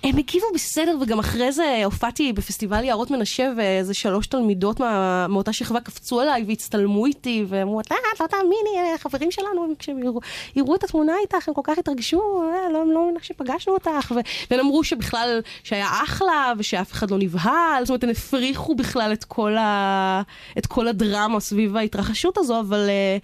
[0.03, 5.53] הם הגיבו בסדר, וגם אחרי זה הופעתי בפסטיבל יערות מנשה, ואיזה שלוש תלמידות מה, מאותה
[5.53, 10.19] שכבה קפצו עליי והצטלמו איתי, ואמרו, לא, לא תאמיני, החברים שלנו, הם- כשהם יראו,
[10.55, 14.19] יראו את התמונה איתך, הם כל כך התרגשו, אה, לא, לא מאמינה שפגשנו אותך, ו-
[14.51, 19.23] והם אמרו שבכלל, שהיה אחלה, ושאף אחד לא נבהל, זאת אומרת, הם הפריחו בכלל את
[19.23, 20.21] כל, ה,
[20.57, 22.89] את כל הדרמה סביב ההתרחשות הזו, אבל...
[22.89, 23.17] אה,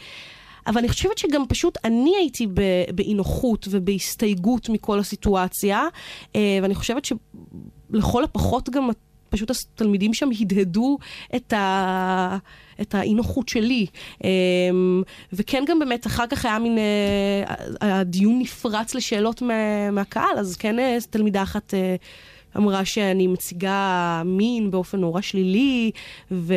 [0.68, 2.48] אבל אני חושבת שגם פשוט אני הייתי
[2.96, 5.84] באי נוחות ובהסתייגות מכל הסיטואציה,
[6.36, 8.90] אה, ואני חושבת שלכל הפחות גם
[9.30, 10.98] פשוט התלמידים שם הדהדו
[11.36, 12.38] את, ה...
[12.82, 13.86] את האי נוחות שלי.
[14.24, 14.30] אה,
[15.34, 19.92] וכן גם באמת אחר כך היה מין, אה, הדיון נפרץ לשאלות מה...
[19.92, 20.76] מהקהל, אז כן
[21.10, 21.74] תלמידה אחת...
[22.58, 25.92] אמרה שאני מציגה מין באופן נורא שלילי,
[26.32, 26.54] ו...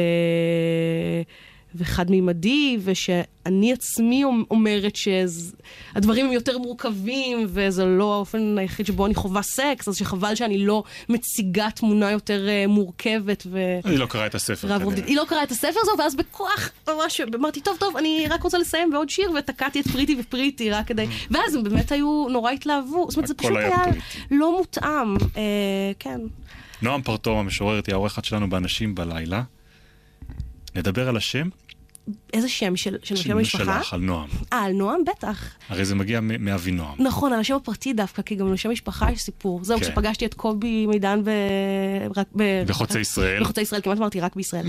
[1.74, 9.42] וחד-מימדי, ושאני עצמי אומרת שהדברים הם יותר מורכבים, וזה לא האופן היחיד שבו אני חווה
[9.42, 13.58] סקס, אז שחבל שאני לא מציגה תמונה יותר uh, מורכבת ו...
[13.84, 15.06] היא לא קראה את הספר כנראה.
[15.06, 18.58] היא לא קראה את הספר הזה, ואז בכוח ממש אמרתי, טוב, טוב, אני רק רוצה
[18.58, 21.06] לסיים בעוד שיר, ותקעתי את פריטי ופריטי רק כדי...
[21.30, 23.06] ואז הם באמת היו, נורא התלהבו.
[23.08, 23.84] זאת אומרת, זה פשוט היה.
[24.30, 25.16] לא מותאם.
[25.16, 26.20] אה, כן.
[26.82, 29.42] נועם פרטום המשוררת היא העורכת שלנו באנשים בלילה.
[30.74, 31.48] נדבר על השם
[32.32, 33.64] איזה שם של, של שם של- המשפחה?
[33.82, 34.28] שלך, על נועם.
[34.52, 35.00] אה, על נועם?
[35.04, 35.44] בטח.
[35.68, 36.94] הרי זה מגיע מאבינועם.
[36.98, 39.64] נכון, על השם הפרטי דווקא, כי גם לשם משפחה יש סיפור.
[39.64, 39.84] זהו, כן.
[39.84, 41.30] כשפגשתי את קובי מידן ב...
[42.16, 42.42] רק ב...
[42.66, 43.42] בחוצה ישראל.
[43.42, 44.66] בחוצה ישראל, כמעט אמרתי רק בישראל.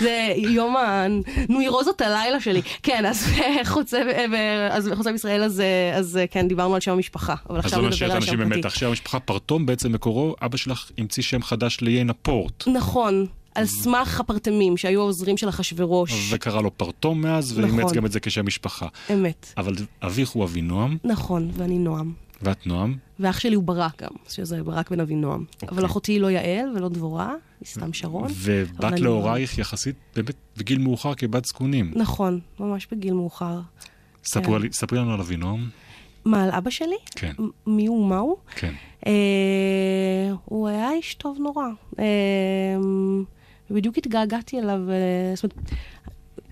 [0.00, 2.62] זה יום הנוירוזות הלילה שלי.
[2.82, 3.26] כן, אז
[3.62, 3.98] בחוצה,
[4.32, 4.34] ב-
[4.70, 5.62] אז בחוצה בישראל, אז,
[5.94, 7.34] אז כן, דיברנו על שם המשפחה.
[7.50, 8.36] אבל אז עכשיו לא נדבר על שם פרטי.
[8.44, 8.74] במתח.
[8.74, 12.68] שם המשפחה פרטום בעצם מקורו, אבא שלך המציא שם חדש ליינה פורט.
[12.68, 16.32] נכון, על סמך הפרטמים שהיו העוזרים של אחשוורוש.
[16.32, 17.92] וקרא לו פרטום מאז, ואימץ נכון.
[17.92, 18.86] גם את זה כשם משפחה.
[19.12, 19.52] אמת.
[19.56, 22.12] אבל אביך הוא אבינועם, נכון, ואני נועם.
[22.42, 22.96] ואת נועם.
[23.20, 25.44] ואח שלי הוא ברק גם, שזה ברק בן אבינועם.
[25.68, 28.30] אבל אחותי היא לא יעל ולא דבורה, היא סתם שרון.
[28.34, 31.92] ובת להורייך יחסית, באמת, בגיל מאוחר כבת זקונים.
[31.96, 33.60] נכון, ממש בגיל מאוחר.
[34.24, 34.72] ספרו כן.
[34.72, 35.68] ספרי לנו על אבינועם.
[36.24, 36.96] מה, על אבא שלי?
[37.16, 37.32] כן,
[37.66, 38.36] מי הוא, מה הוא?
[38.56, 38.72] כן.
[39.06, 41.66] אה, הוא היה איש טוב נורא.
[41.98, 42.04] אה,
[43.70, 44.80] ובדיוק התגעגעתי אליו.
[44.90, 45.70] אה, זאת אומרת,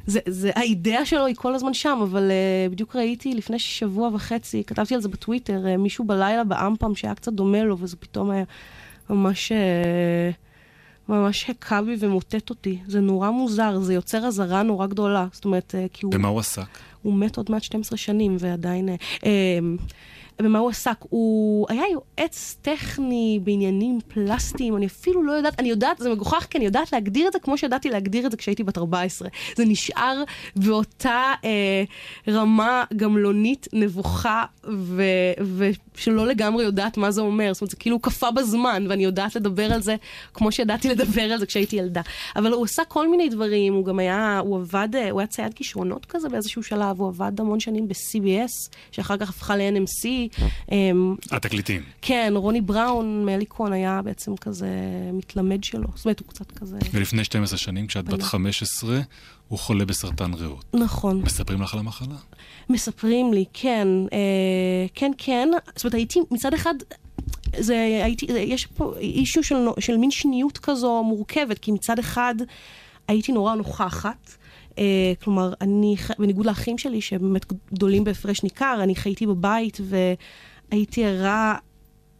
[0.06, 4.64] זה, זה, האידאה שלו היא כל הזמן שם, אבל uh, בדיוק ראיתי לפני שבוע וחצי,
[4.66, 8.44] כתבתי על זה בטוויטר, uh, מישהו בלילה באמפם שהיה קצת דומה לו, וזה פתאום היה
[9.10, 10.34] ממש, uh,
[11.08, 12.78] ממש הכה בי ומוטט אותי.
[12.86, 15.26] זה נורא מוזר, זה יוצר אזהרה נורא גדולה.
[15.32, 16.12] זאת אומרת, uh, כי הוא...
[16.12, 16.78] במה הוא עסק?
[17.02, 18.88] הוא מת עוד מעט 12 שנים, ועדיין...
[18.88, 18.94] אה,
[19.24, 19.58] אה,
[20.38, 20.96] במה הוא עסק?
[21.00, 26.58] הוא היה יועץ טכני בעניינים פלסטיים, אני אפילו לא יודעת, אני יודעת, זה מגוחך כי
[26.58, 29.28] אני יודעת להגדיר את זה כמו שידעתי להגדיר את זה כשהייתי בת 14.
[29.56, 30.22] זה נשאר
[30.56, 31.84] באותה אה,
[32.28, 35.02] רמה גמלונית, נבוכה, ו,
[35.56, 37.52] ושלא לגמרי יודעת מה זה אומר.
[37.52, 39.96] זאת אומרת, זה כאילו קפא בזמן, ואני יודעת לדבר על זה
[40.34, 42.00] כמו שידעתי לדבר על זה כשהייתי ילדה.
[42.36, 45.54] אבל הוא עשה כל מיני דברים, הוא גם היה, הוא עבד, אה, הוא היה צייד
[45.54, 50.21] כישרונות כזה באיזשהו שלב, הוא עבד המון שנים ב-CBS, שאחר כך הפכה ל-NMC.
[50.72, 51.82] אמ, התקליטים.
[52.02, 54.68] כן, רוני בראון מהליקון היה בעצם כזה
[55.12, 55.88] מתלמד שלו.
[55.94, 56.78] זאת אומרת, הוא קצת כזה...
[56.92, 59.00] ולפני 12 שנים, כשאת בת 15,
[59.48, 60.64] הוא חולה בסרטן ריאות.
[60.74, 61.22] נכון.
[61.22, 62.16] מספרים לך על המחלה?
[62.70, 65.48] מספרים לי, כן, אה, כן, כן.
[65.76, 66.74] זאת אומרת, הייתי מצד אחד...
[67.58, 72.34] זה, הייתי, זה, יש פה אישו של, של מין שניות כזו מורכבת, כי מצד אחד
[73.08, 74.30] הייתי נורא נוכחת.
[74.78, 79.78] אה, כלומר, אני, בניגוד לאחים שלי, שבאמת גדולים בהפרש ניכר, אני חייתי בבית
[80.70, 81.56] והייתי ערה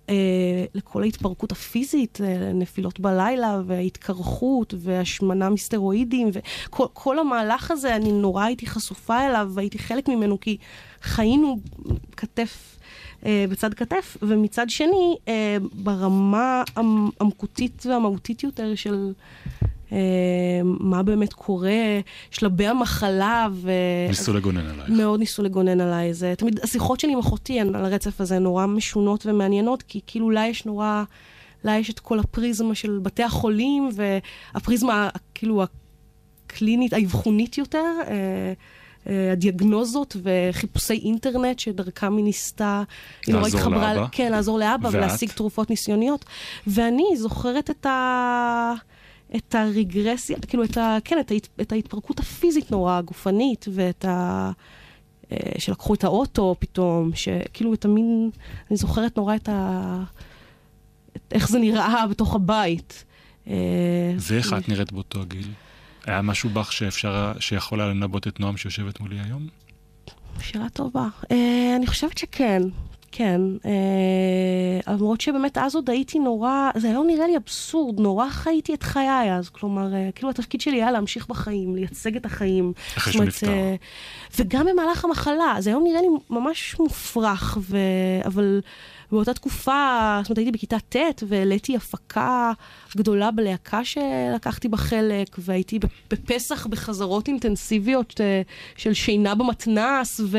[0.09, 8.13] אה, לכל ההתפרקות הפיזית, אה, נפילות בלילה והתקרחות והשמנה מסטרואידים וכל כל המהלך הזה, אני
[8.13, 10.57] נורא הייתי חשופה אליו והייתי חלק ממנו כי
[11.03, 11.59] חיינו
[12.17, 12.79] כתף
[13.27, 17.11] אה, בצד כתף, ומצד שני, אה, ברמה המ-
[17.87, 19.13] והמהותית יותר של...
[19.93, 19.99] אה,
[20.65, 22.01] מה באמת קורה,
[22.31, 23.71] שלבי המחלה, ו...
[24.09, 24.91] ניסו לגונן עלייך.
[24.91, 26.15] מאוד ניסו לגונן עליי.
[26.15, 30.47] זה תמיד, השיחות שלי עם אחותי על הרצף הזה נורא משונות ומעניינות, כי כאילו לה
[30.47, 31.03] יש נורא,
[31.65, 38.53] לה יש את כל הפריזמה של בתי החולים, והפריזמה כאילו הקלינית, האבחונית יותר, אה,
[39.07, 42.83] אה, הדיאגנוזות וחיפושי אינטרנט שדרכם היא ניסתה,
[43.27, 44.09] היא נורא התחברה.
[44.13, 44.95] כן, לעזור לאבא ואת?
[44.95, 46.25] ולהשיג תרופות ניסיוניות.
[46.67, 48.75] ואני זוכרת את ה...
[49.37, 50.99] את הרגרסיה, כאילו את ה...
[51.05, 54.51] כן, את, ההת, את ההתפרקות הפיזית נורא, הגופנית, ואת ה...
[55.33, 58.31] אה, שלקחו את האוטו פתאום, שכאילו את המין...
[58.71, 60.03] אני זוכרת נורא את ה...
[61.17, 63.05] את איך זה נראה בתוך הבית.
[63.47, 63.55] אה,
[64.19, 65.49] ואיך את נראית באותו הגיל?
[66.07, 69.47] היה משהו בך שאפשר, שיכול היה לנבot את נועם שיושבת מולי היום?
[70.41, 71.09] שאלה טובה.
[71.31, 72.63] אה, אני חושבת שכן,
[73.13, 73.41] כן.
[73.65, 78.83] אה, למרות שבאמת אז עוד הייתי נורא, זה לא נראה לי אבסורד, נורא חייתי את
[78.83, 79.49] חיי אז.
[79.49, 82.73] כלומר, אה, כאילו התפקיד שלי היה להמשיך בחיים, לייצג את החיים.
[82.99, 83.49] אחרי שהוא נפטר.
[83.49, 83.75] אה,
[84.39, 87.77] וגם במהלך המחלה, זה היום נראה לי ממש מופרך, ו...
[88.25, 88.61] אבל
[89.13, 92.53] באותה תקופה, זאת אומרת, הייתי בכיתה ט' והעליתי הפקה
[92.97, 95.79] גדולה בלהקה שלקחתי בה חלק, והייתי
[96.11, 98.43] בפסח בחזרות אינטנסיביות אה,
[98.77, 100.39] של שינה במתנס, ו...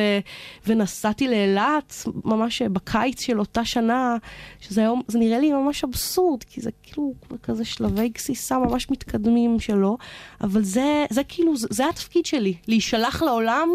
[0.67, 1.93] ונסעתי לאילת
[2.25, 4.17] ממש בקיץ של אותה שנה,
[4.59, 7.13] שזה היום, זה נראה לי ממש אבסורד, כי זה כאילו
[7.43, 9.97] כזה שלבי גסיסה ממש מתקדמים שלו,
[10.41, 13.69] אבל זה, זה כאילו, זה, זה התפקיד שלי, להישלח לעולם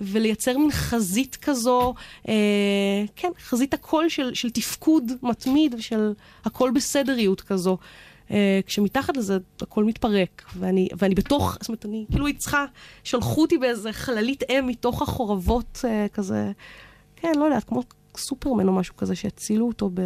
[0.00, 1.94] ולייצר מין חזית כזו,
[2.28, 2.34] אה,
[3.16, 6.12] כן, חזית הקול של, של תפקוד מתמיד ושל
[6.44, 7.78] הכל בסדריות כזו.
[8.30, 12.64] אה, כשמתחת לזה הכל מתפרק, ואני, ואני בתוך, זאת אומרת, אני כאילו הייתי צריכה,
[13.04, 16.52] שלחו אותי באיזה חללית אם מתוך החורבות אה, כזה,
[17.16, 17.82] כן, לא יודעת, כמו
[18.16, 20.00] סופרמן או משהו כזה, שהצילו אותו ב...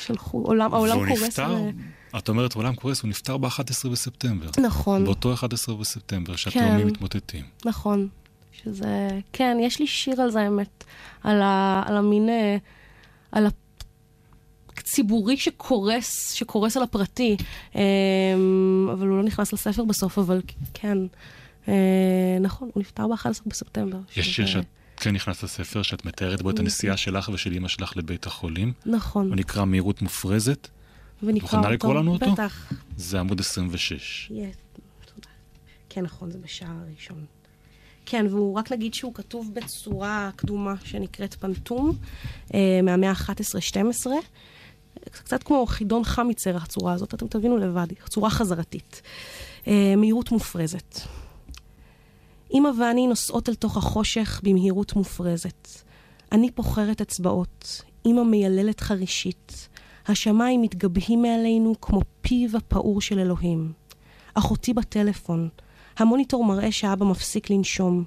[0.00, 1.22] שלחו, עולם, העולם והוא קורס.
[1.22, 4.50] נפטר, ו- את אומרת עולם קורס, הוא נפטר ב-11 בספטמבר.
[4.58, 5.04] נכון.
[5.04, 6.38] באותו 11 בספטמבר, כן.
[6.38, 7.44] שהתאומים מתמוטטים.
[7.64, 8.08] נכון.
[8.52, 10.84] שזה, כן, יש לי שיר על זה, האמת.
[11.22, 12.56] על, ה, על המין, אה,
[13.32, 13.46] על
[14.92, 17.36] הציבורי שקורס, שקורס על הפרטי.
[17.74, 17.80] אמ,
[18.92, 20.40] אבל הוא לא נכנס לספר בסוף, אבל
[20.74, 20.98] כן,
[21.68, 23.98] אה, נכון, הוא נפטר ב-11 בספטמבר.
[24.16, 24.64] יש שיר שאת
[24.96, 28.72] כן נכנס לספר, שאת מתארת בו את הנסיעה שלך ושל אמא שלך לבית החולים.
[28.86, 30.68] נכון, הוא נקרא מהירות מופרזת,
[31.22, 32.32] ונקרא מוכנה לקרוא לנו אותו?
[32.32, 32.72] בטח.
[32.96, 34.30] זה עמוד 26.
[34.30, 34.48] יהיה,
[35.14, 35.28] תודה.
[35.88, 37.24] כן, נכון, זה בשער הראשון.
[38.06, 41.96] כן, והוא רק נגיד שהוא כתוב בצורה קדומה שנקראת פנטום,
[42.54, 44.06] אה, מהמאה ה-11-12.
[45.12, 49.02] קצת כמו חידון חמיצר, הצורה הזאת, אתם תבינו לבד, צורה חזרתית.
[49.66, 51.00] אה, מהירות מופרזת.
[52.54, 55.68] אמא ואני נוסעות אל תוך החושך במהירות מופרזת.
[56.32, 59.68] אני פוחרת אצבעות, אמא מייללת חרישית.
[60.06, 63.72] השמיים מתגבהים מעלינו כמו פיו הפעור של אלוהים.
[64.34, 65.48] אחותי בטלפון.
[65.98, 68.04] המוניטור מראה שאבא מפסיק לנשום.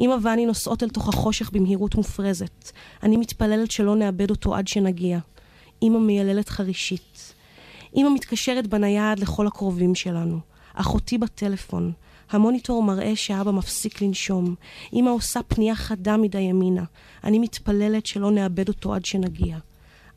[0.00, 2.70] אמא ואני נוסעות אל תוך החושך במהירות מופרזת.
[3.02, 5.18] אני מתפללת שלא נאבד אותו עד שנגיע.
[5.82, 7.34] אמא מייללת חרישית.
[7.96, 10.40] אמא מתקשרת בנייד לכל הקרובים שלנו.
[10.74, 11.92] אחותי בטלפון.
[12.30, 14.54] המוניטור מראה שאבא מפסיק לנשום.
[14.92, 16.84] אמא עושה פנייה חדה מדי ימינה.
[17.24, 19.58] אני מתפללת שלא נאבד אותו עד שנגיע.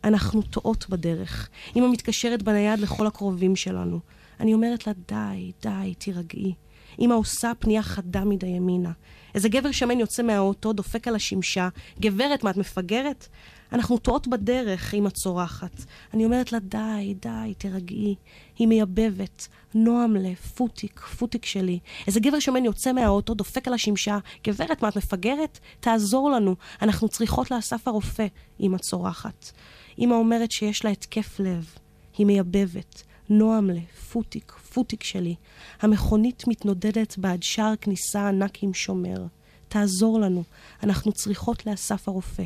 [0.03, 1.49] אנחנו טועות בדרך.
[1.75, 3.99] אמא מתקשרת בנייד לכל הקרובים שלנו.
[4.39, 6.53] אני אומרת לה, די, די, תירגעי.
[6.99, 8.91] אמא עושה פנייה חדה מדי ימינה.
[9.35, 11.69] איזה גבר שמן יוצא מהאוטו, דופק על השמשה.
[11.99, 13.27] גברת, מה, את מפגרת?
[13.73, 15.85] אנחנו טועות בדרך, אמא צורחת.
[16.13, 18.15] אני אומרת לה, די, די, תירגעי.
[18.57, 19.47] היא מייבבת.
[19.73, 21.79] נועם לה, פוטיק, פוטיק שלי.
[22.07, 24.17] איזה גבר שמן יוצא מהאוטו, דופק על השמשה.
[24.47, 25.59] גברת, מה, את מפגרת?
[25.79, 26.55] תעזור לנו.
[26.81, 28.27] אנחנו צריכות לאסף הרופא,
[28.59, 29.51] אמא צורחת.
[29.99, 31.75] אמא אומרת שיש לה התקף לב.
[32.17, 33.03] היא מייבבת.
[33.29, 33.81] נועם לה,
[34.11, 35.35] פוטיק, פוטיק שלי.
[35.81, 39.25] המכונית מתנודדת בעד שער כניסה ענק עם שומר.
[39.67, 40.43] תעזור לנו,
[40.83, 42.43] אנחנו צריכות לאסף הרופא.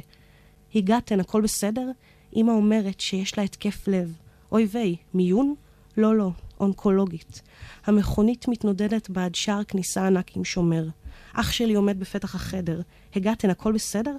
[0.77, 1.91] הגעתן, הכל בסדר?
[2.35, 4.13] אמא אומרת שיש לה התקף לב.
[4.51, 5.55] אוי ויי, מיון?
[5.97, 7.41] לא, לא, אונקולוגית.
[7.85, 10.87] המכונית מתנודדת בעד שער כניסה ענק עם שומר.
[11.33, 12.81] אח שלי עומד בפתח החדר.
[13.15, 14.15] הגעתן, הכל בסדר?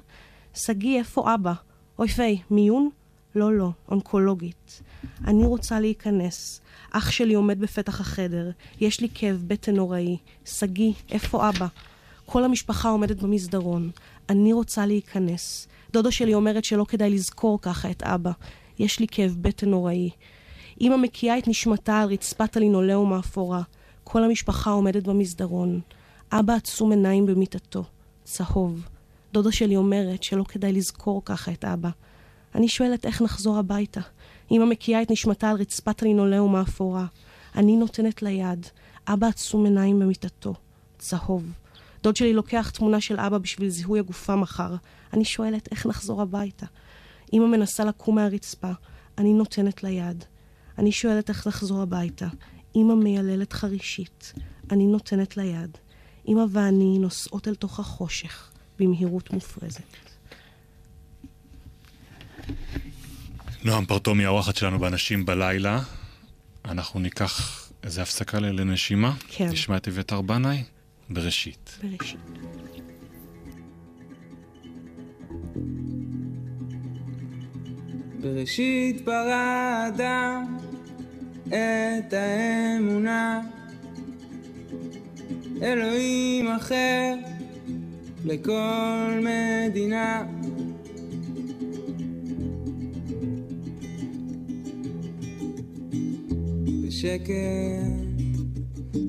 [0.55, 1.53] שגיא, איפה אבא?
[1.99, 2.91] אוי ויי, מיון?
[3.35, 4.83] לא, לא, אונקולוגית.
[5.25, 6.61] אני רוצה להיכנס.
[6.91, 8.51] אח שלי עומד בפתח החדר.
[8.81, 10.17] יש לי כאב בטן נוראי.
[10.45, 11.67] שגיא, איפה אבא?
[12.27, 13.91] כל המשפחה עומדת במסדרון.
[14.29, 15.69] אני רוצה להיכנס.
[15.93, 18.31] דודו שלי אומרת שלא כדאי לזכור ככה את אבא.
[18.79, 20.11] יש לי כאב בטן נוראי.
[20.81, 23.63] אמא מקיאה את נשמתה על רצפת הלינולאום האפורה.
[24.05, 25.81] כל המשפחה עומדת במסדרון.
[26.33, 27.85] אבא עצום עיניים במיטתו.
[28.25, 28.89] צהוב.
[29.33, 31.91] דודה שלי אומרת שלא כדאי לזכור ככה את אבא.
[32.55, 34.01] אני שואלת איך נחזור הביתה.
[34.51, 37.07] אמא מקיאה את נשמתה על רצפת הלינולאום האפורה.
[37.55, 38.67] אני נותנת לה יד.
[39.09, 40.55] אבא עצום עיניים במיטתו.
[40.99, 41.43] צהוב.
[42.09, 44.75] דוד שלי לוקח תמונה של אבא בשביל זיהוי הגופה מחר.
[45.13, 46.67] אני שואלת איך נחזור הביתה.
[47.33, 48.71] אמא מנסה לקום מהרצפה.
[49.19, 50.25] אני נותנת לה יד.
[50.79, 52.27] אני שואלת איך לחזור הביתה.
[52.77, 54.33] אמא מייללת חרישית.
[54.71, 55.79] אני נותנת לה יד.
[56.29, 59.83] אמא ואני נוסעות אל תוך החושך במהירות מופרזת.
[63.65, 65.83] נועם פרטומי, האורחת שלנו באנשים בלילה.
[66.65, 69.15] אנחנו ניקח איזה הפסקה לנשימה.
[69.29, 69.49] כן.
[69.49, 70.65] נשמע את אביתר בנאי
[71.11, 71.79] בראשית.
[71.83, 72.21] בראשית.
[78.21, 80.57] בראשית ברא האדם
[81.49, 83.41] את האמונה
[85.63, 87.15] אלוהים אחר
[88.25, 90.27] לכל מדינה
[96.87, 97.33] בשקט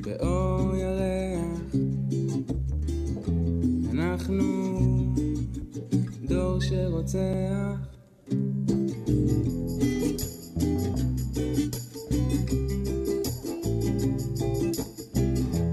[0.02, 1.49] באור ירח
[4.30, 5.15] אנחנו
[6.24, 7.20] דור שרוצח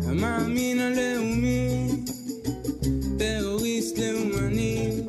[0.06, 1.88] המאמין הלאומי,
[3.18, 5.00] טרוריסט לאומני,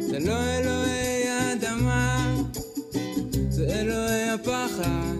[0.00, 2.34] זה לא אלוהי האדמה,
[3.48, 5.16] זה אלוהי הפחד,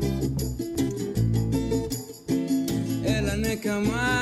[3.05, 4.20] אל הנקמה.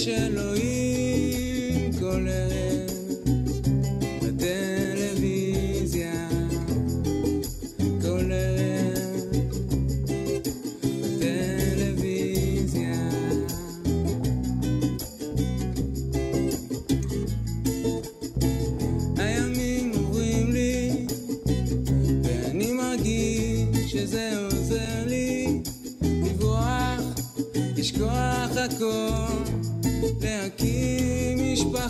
[0.00, 0.08] יש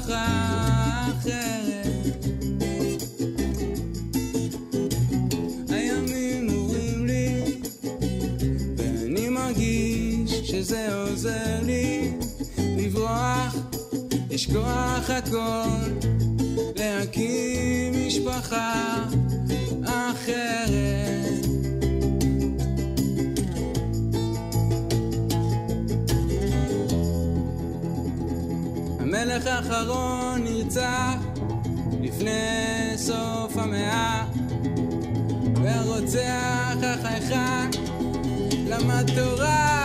[0.09, 1.87] משפחה אחרת.
[5.69, 7.61] הימים עוברים לי,
[8.77, 12.13] ואני מרגיש שזה עוזר לי
[12.59, 13.57] לברוח,
[14.31, 15.88] לשכוח הכל.
[29.39, 31.15] המלך האחרון נרצח
[32.01, 34.25] לפני סוף המאה.
[35.63, 37.71] והרוצח החייכן
[38.67, 39.78] למד תורה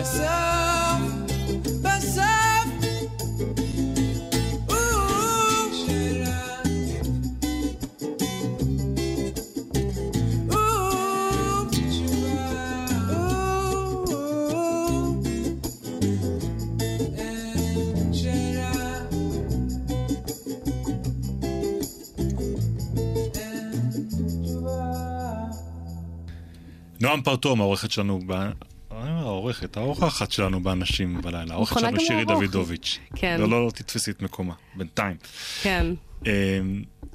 [0.00, 1.00] בסוף
[1.82, 2.20] בסוף.
[18.12, 18.70] שאלה.
[27.00, 28.20] נועם פרטום, העורכת שלנו,
[29.62, 32.24] העורכת, האורחת שלנו באנשים בלילה, מוכנה שלנו שירי.
[32.24, 32.98] דוידוביץ'.
[33.16, 33.40] כן.
[33.40, 35.16] לא, לא, לא תתפסי את מקומה, בינתיים.
[35.62, 35.86] כן,
[36.26, 36.60] אה,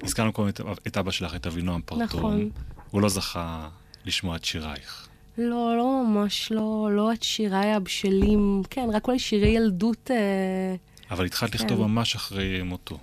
[0.04, 2.04] הזכרנו קודם את, את אבא שלך, את אבינועם פרטום.
[2.04, 2.50] נכון.
[2.91, 3.70] הוא לא זכה
[4.06, 5.08] לשמוע את שירייך.
[5.38, 10.76] לא, לא ממש, לא, לא את שיריי הבשלים, כן, רק אולי שירי ילדות, אה,
[11.12, 11.64] אבל התחלת כן.
[11.64, 12.98] לכתוב ממש אחרי מותו.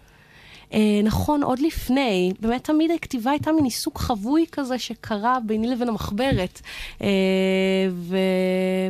[0.73, 5.89] אה, נכון, עוד לפני, באמת תמיד הכתיבה הייתה מין עיסוק חבוי כזה שקרה ביני לבין
[5.89, 6.61] המחברת,
[7.03, 7.09] אה,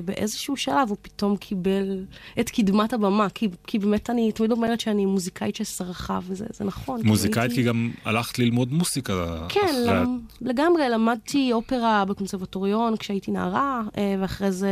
[0.04, 2.04] ובאיזשהו שלב הוא פתאום קיבל
[2.40, 7.02] את קדמת הבמה, כי, כי באמת אני תמיד אומרת שאני מוזיקאית שסרחה, וזה זה נכון.
[7.02, 9.46] כי מוזיקאית, הייתי- כי גם הלכת ללמוד מוסיקה.
[9.48, 10.20] כן, אחרי- למ...
[10.40, 14.70] לגמרי, למדתי אופרה בקונסרבטוריון כשהייתי נערה, אה, ואחרי זה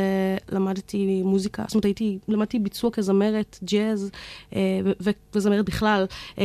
[0.53, 4.11] למדתי מוזיקה, זאת אומרת, הייתי, למדתי ביצוע כזמרת ג'אז,
[5.35, 6.07] וזמרת בכלל,
[6.39, 6.45] אה,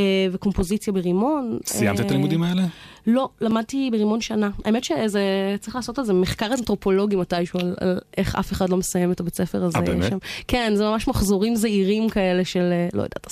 [0.55, 1.59] וקומפוזיציה ברימון.
[1.65, 2.63] סיימת את אה, הלימודים האלה?
[3.07, 4.49] לא, למדתי ברימון שנה.
[4.65, 5.21] האמת שזה,
[5.59, 9.19] צריך לעשות על זה מחקר אנתרופולוגי מתישהו, על, על איך אף אחד לא מסיים את
[9.19, 9.77] הבית ספר הזה.
[9.77, 10.09] אה, באמת?
[10.09, 10.17] שם.
[10.47, 13.27] כן, זה ממש מחזורים זעירים כאלה של, אה, לא יודעת,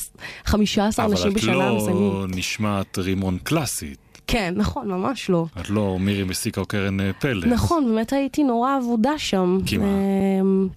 [0.45, 2.25] 15 אבל אנשים את בשנה לא מסיימים.
[2.27, 3.97] נשמעת רימון קלאסית.
[4.27, 5.45] כן, נכון, ממש לא.
[5.61, 7.45] את לא מירי מסיקה או קרן אה, פלס.
[7.45, 9.57] נכון, באמת הייתי נורא אבודה שם.
[9.65, 9.85] כי מה?
[9.85, 10.67] אמ,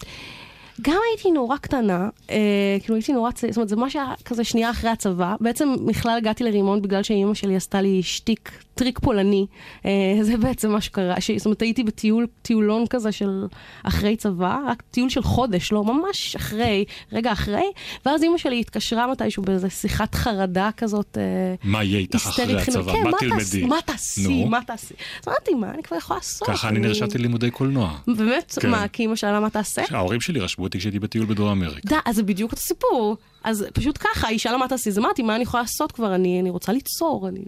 [0.82, 4.44] גם הייתי נורא קטנה, אה, כאילו הייתי נורא צעירה, זאת אומרת, זה ממש היה כזה
[4.44, 5.34] שנייה אחרי הצבא.
[5.40, 9.46] בעצם בכלל הגעתי לרימון בגלל שאימא שלי עשתה לי שטיק, טריק פולני.
[9.86, 9.90] אה,
[10.22, 11.30] זה בעצם מה שקרה, ש...
[11.30, 13.46] זאת אומרת, הייתי בטיול, טיולון כזה של
[13.82, 17.66] אחרי צבא, רק טיול של חודש, לא, ממש אחרי, רגע אחרי,
[18.06, 21.18] ואז אימא שלי התקשרה מתישהו באיזה שיחת חרדה כזאת.
[21.20, 22.60] אה, מה יהיה איתך אחרי.
[22.60, 22.92] הצבא?
[22.92, 23.18] כן, מה?
[23.18, 23.66] תלמדי?
[23.66, 24.22] מה תעשי?
[24.22, 24.46] נו.
[24.46, 24.94] מה תעשי?
[25.22, 26.48] אז אמרתי, מה אני כבר יכולה לעשות?
[26.48, 27.98] ככה אני נרשמתי ללימודי קולנוע.
[28.06, 28.58] באמת?
[28.60, 28.70] כן.
[28.70, 29.82] מה, כי אמא שאלה מה תעשה?
[29.90, 31.88] ההורים שלי רשמו אותי כשהייתי בטיול בדרום אמריקה.
[31.88, 33.16] דה, אז זה בדיוק אותו סיפור.
[33.46, 34.28] אז פשוט ככה,
[34.68, 36.14] תעשי, אז אמרתי, מה אני יכולה לעשות כבר?
[36.14, 37.28] אני, אני רוצה ליצור.
[37.28, 37.40] אני...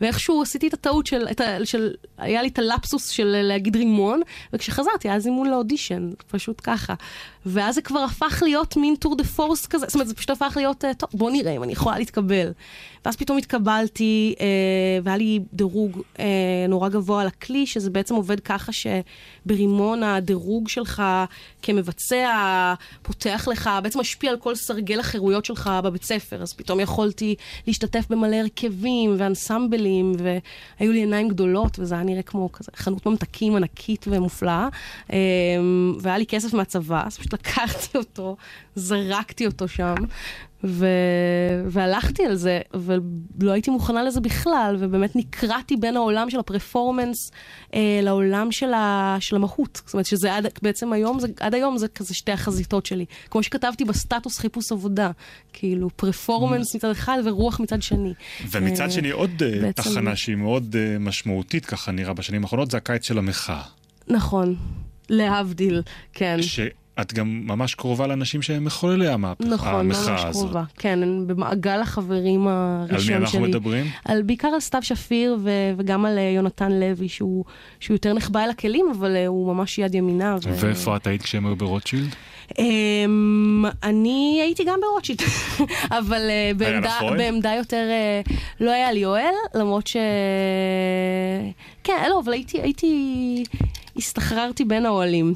[0.00, 4.20] ואיכשהו עשיתי את הטעות של, את ה, של, היה לי את הלפסוס של להגיד רימון,
[4.52, 6.94] וכשחזרתי היה זימון לאודישן, פשוט ככה.
[7.46, 10.52] ואז זה כבר הפך להיות מין טור דה פורס כזה, זאת אומרת, זה פשוט הפך
[10.56, 12.52] להיות, אה, טוב, בוא נראה אם אני יכולה להתקבל.
[13.04, 14.46] ואז פתאום התקבלתי, אה,
[15.02, 16.24] והיה לי דירוג אה,
[16.68, 21.02] נורא גבוה על הכלי, שזה בעצם עובד ככה שברימון הדירוג שלך
[21.62, 26.42] כמבצע פותח לך, בעצם משפיע על כל סרגל החירויות שלך בבית ספר.
[26.42, 27.34] אז פתאום יכולתי
[27.66, 33.56] להשתתף במלא הרכבים ואנסמבלים, והיו לי עיניים גדולות, וזה היה נראה כמו כזה חנות ממתקים
[33.56, 34.68] ענקית ומופלאה.
[35.12, 35.18] אה,
[36.00, 38.36] והיה לי כסף מהצבא, אז פשוט לקחתי אותו,
[38.74, 39.94] זרקתי אותו שם.
[40.64, 40.86] ו...
[41.66, 47.30] והלכתי על זה, ולא הייתי מוכנה לזה בכלל, ובאמת נקרעתי בין העולם של הפרפורמנס
[47.74, 49.16] אה, לעולם של, ה...
[49.20, 49.82] של המהות.
[49.84, 53.04] זאת אומרת שזה עד, בעצם היום, זה, עד היום זה כזה שתי החזיתות שלי.
[53.30, 55.10] כמו שכתבתי בסטטוס חיפוש עבודה,
[55.52, 58.12] כאילו פרפורמנס מצד אחד ורוח מצד שני.
[58.50, 62.70] ומצד אה, שני עוד אה, בעצם- תחנה שהיא מאוד אה, משמעותית, ככה נראה בשנים האחרונות,
[62.70, 63.62] זה הקיץ של המחאה.
[64.08, 64.56] נכון,
[65.08, 66.38] להבדיל, כן.
[67.00, 70.42] את גם ממש קרובה לאנשים שהם מחוללי המהפכה, נכון, ממש המחאה הזאת.
[70.44, 70.64] קרובה.
[70.78, 73.14] כן, אני במעגל החברים הראשון על שלי.
[73.18, 73.86] מי אנחנו מדברים?
[74.04, 77.44] על בעיקר על סתיו שפיר ו- וגם על אה, יונתן לוי, שהוא,
[77.80, 80.36] שהוא יותר נחבא אל הכלים, אבל אה, הוא ממש יד ימינה.
[80.44, 82.14] ו- ואיפה את היית כשהם היו ברוטשילד?
[82.58, 85.20] אמ, אני הייתי גם ברוטשילד,
[85.98, 87.16] אבל אה, בעמדה, אוהל?
[87.16, 87.86] בעמדה יותר...
[87.90, 88.20] אה,
[88.60, 89.96] לא היה לי אוהל, למרות ש...
[91.84, 92.60] כן, לא, אבל הייתי...
[92.60, 93.44] הייתי...
[93.96, 95.32] הסתחררתי בין האוהלים,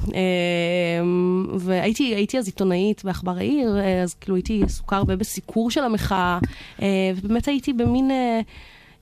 [1.01, 5.83] אמ, והייתי הייתי אז עיתונאית בעכבר העיר, אה, אז כאילו הייתי עסוקה הרבה בסיקור של
[5.83, 6.39] המחאה,
[6.81, 8.11] אה, ובאמת הייתי במין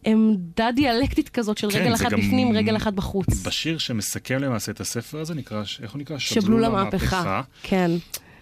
[0.03, 3.27] עמדה דיאלקטית כזאת של כן, רגל אחת בפנים, רגל אחת בחוץ.
[3.45, 6.17] בשיר שמסכם למעשה את הספר הזה, נקרא, איך הוא נקרא?
[6.17, 7.41] שבלול המהפכה.
[7.63, 7.91] כן.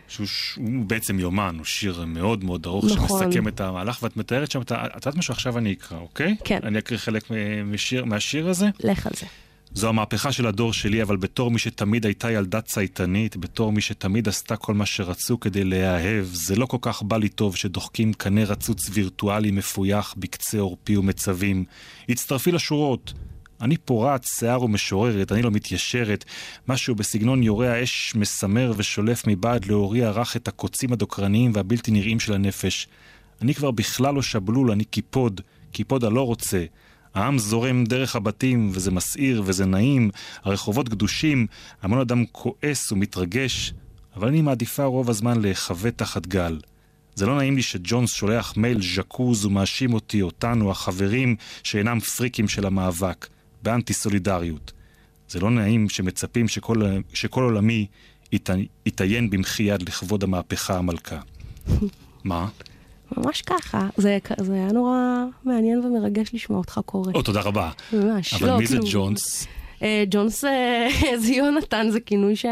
[0.08, 3.24] שהוא בעצם יומן, הוא שיר מאוד מאוד ארוך, נכון.
[3.24, 5.32] שמסכם את המהלך, ואת מתארת שם, את יודעת משהו?
[5.32, 6.36] עכשיו אני אקרא, אוקיי?
[6.44, 6.60] כן.
[6.64, 7.24] אני אקריא חלק
[7.66, 8.70] משיר, מהשיר הזה.
[8.84, 9.26] לך על זה.
[9.74, 14.28] זו המהפכה של הדור שלי, אבל בתור מי שתמיד הייתה ילדה צייתנית, בתור מי שתמיד
[14.28, 18.44] עשתה כל מה שרצו כדי להאהב, זה לא כל כך בא לי טוב שדוחקים קנה
[18.44, 21.66] רצוץ וירטואלי מפויח בקצה עורפי ומצבים.
[22.10, 23.14] הצטרפי לשורות.
[23.62, 26.26] אני פורעת, שיער ומשוררת, אני לא מתיישרת.
[26.68, 32.34] משהו בסגנון יורה האש מסמר ושולף מבעד לעורי הרך את הקוצים הדוקרניים והבלתי נראים של
[32.34, 32.88] הנפש.
[33.42, 35.42] אני כבר בכלל לא שבלול, אני קיפוד,
[35.72, 36.66] קיפוד הלא רוצה.
[37.14, 40.10] העם זורם דרך הבתים, וזה מסעיר וזה נעים,
[40.44, 41.48] הרחובות גדושים,
[41.82, 43.74] המון אדם כועס ומתרגש,
[44.16, 46.60] אבל אני מעדיפה רוב הזמן להיחבא תחת גל.
[47.16, 52.66] זה לא נעים לי שג'ונס שולח מייל ז'קוז ומאשים אותי, אותנו, החברים שאינם פריקים של
[52.66, 53.28] המאבק,
[53.64, 54.72] באנטי סולידריות.
[55.30, 56.82] זה לא נעים שמצפים שכל,
[57.14, 57.86] שכל עולמי
[58.36, 58.50] ית-
[58.86, 61.20] יתעיין במחי יד לכבוד המהפכה המלכה.
[62.24, 62.48] מה?
[63.18, 63.88] ממש ככה.
[63.98, 64.98] זה, זה היה נורא
[65.44, 67.12] מעניין ומרגש לשמוע אותך קורא.
[67.16, 67.72] או, תודה רבה.
[67.94, 68.34] ממש.
[68.34, 69.48] אבל לא, מי זה כאילו, ג'ונס?
[69.84, 70.88] אה, ג'ונס אה,
[71.24, 72.46] זה יונתן, זה כינוי, ש...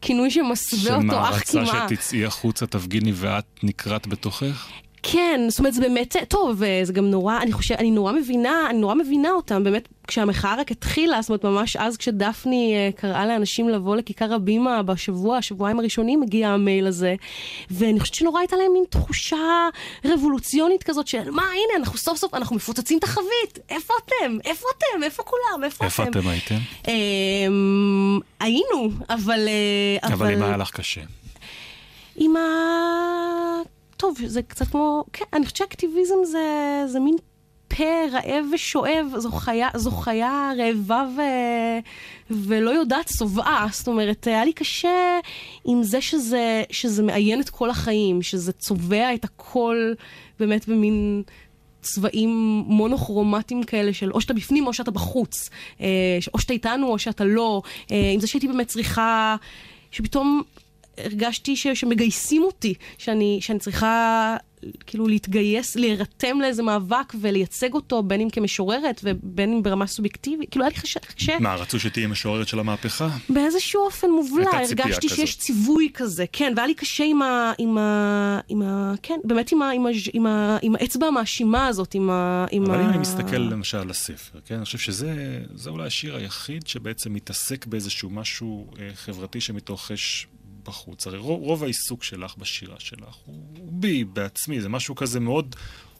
[0.00, 1.84] כינוי שמסווה אותו אח שמה, קמעה.
[1.84, 4.68] רצה שתצאי החוצה, תפגיני ואת נקראת בתוכך?
[5.06, 8.70] כן, זאת אומרת, זה באמת, טוב, אה, זה גם נורא, אני חושבת, אני נורא מבינה,
[8.70, 13.26] אני נורא מבינה אותם, באמת, כשהמחאה רק התחילה, זאת אומרת, ממש אז כשדפני אה, קראה
[13.26, 17.14] לאנשים לבוא לכיכר הבימה בשבוע, השבועיים הראשונים הגיע המייל הזה,
[17.70, 19.68] ואני חושבת שנורא הייתה להם מין תחושה
[20.04, 24.38] רבולוציונית כזאת של, מה, הנה, אנחנו סוף סוף, אנחנו מפוצצים את החבית, איפה אתם?
[24.44, 25.02] איפה אתם?
[25.02, 25.64] איפה כולם?
[25.64, 26.58] איפה, איפה אתם הייתם?
[26.88, 29.48] אמ, היינו, אבל...
[29.48, 31.00] אה, אבל אם היה לך קשה.
[32.16, 32.40] עם ה...
[34.04, 35.04] טוב, זה קצת כמו...
[35.12, 37.16] כן, אני חושבת שאקטיביזם זה, זה מין
[37.68, 41.20] פה רעב ושואב, זו חיה, זו חיה רעבה ו...
[42.30, 43.66] ולא יודעת שובעה.
[43.72, 45.18] זאת אומרת, היה לי קשה
[45.64, 49.92] עם זה שזה, שזה מעיין את כל החיים, שזה צובע את הכל
[50.40, 51.22] באמת במין...
[51.82, 55.50] צבעים מונוכרומטיים כאלה של או שאתה בפנים או שאתה בחוץ,
[55.80, 59.36] אה, או שאתה איתנו או שאתה לא, אה, עם זה שהייתי באמת צריכה,
[59.90, 60.42] שפתאום
[60.98, 64.36] הרגשתי ש, שמגייסים אותי, שאני, שאני צריכה
[64.86, 70.50] כאילו להתגייס, להירתם לאיזה מאבק ולייצג אותו, בין אם כמשוררת ובין אם ברמה סובייקטיבית.
[70.50, 73.08] כאילו היה לי קשה, קשה מה, רצו שתהיי משוררת של המהפכה?
[73.28, 75.18] באיזשהו אופן מובלע, הרגשתי כזאת.
[75.18, 77.52] שיש ציווי כזה, כן, והיה לי קשה עם ה...
[77.58, 78.40] עם ה...
[78.48, 78.94] עם ה...
[79.02, 82.46] כן, באמת עם, ה, עם, ה, עם, ה, עם האצבע המאשימה הזאת, עם ה...
[82.50, 82.84] עם אבל ה...
[82.84, 84.54] אם אני מסתכל למשל על הספר, כן?
[84.54, 90.26] אני חושב שזה זה אולי השיר היחיד שבעצם מתעסק באיזשהו משהו אה, חברתי שמתרחש
[90.64, 91.06] בחוץ.
[91.06, 95.56] הרי רוב, רוב העיסוק שלך בשירה שלך הוא, הוא בי, בעצמי, זה משהו כזה מאוד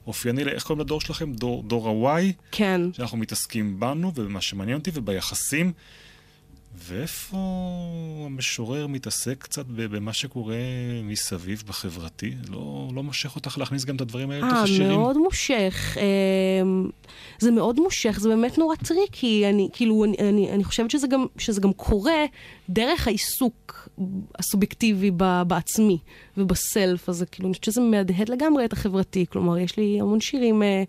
[0.06, 1.32] אופייני, איך קוראים לדור שלכם?
[1.32, 2.32] דור, דור ה-Y?
[2.52, 2.80] כן.
[2.92, 5.72] שאנחנו מתעסקים בנו ובמה שמעניין אותי וביחסים.
[6.77, 7.37] ואיפה
[8.27, 10.57] המשורר מתעסק קצת במה שקורה
[11.03, 12.35] מסביב בחברתי?
[12.51, 14.91] לא, לא מושך אותך להכניס גם את הדברים האלה לתוך אה, השירים?
[14.91, 15.97] מאוד מושך.
[16.62, 16.91] אמ,
[17.39, 19.47] זה מאוד מושך, זה באמת נורא טריקי.
[19.49, 22.25] אני, כאילו, אני, אני, אני חושבת שזה גם, שזה גם קורה
[22.68, 23.89] דרך העיסוק
[24.39, 25.99] הסובייקטיבי ב, בעצמי
[26.36, 27.09] וב self.
[27.09, 29.27] אז זה כאילו, אני חושבת שזה מהדהד לגמרי את החברתי.
[29.31, 30.83] כלומר, יש לי המון שירים אה,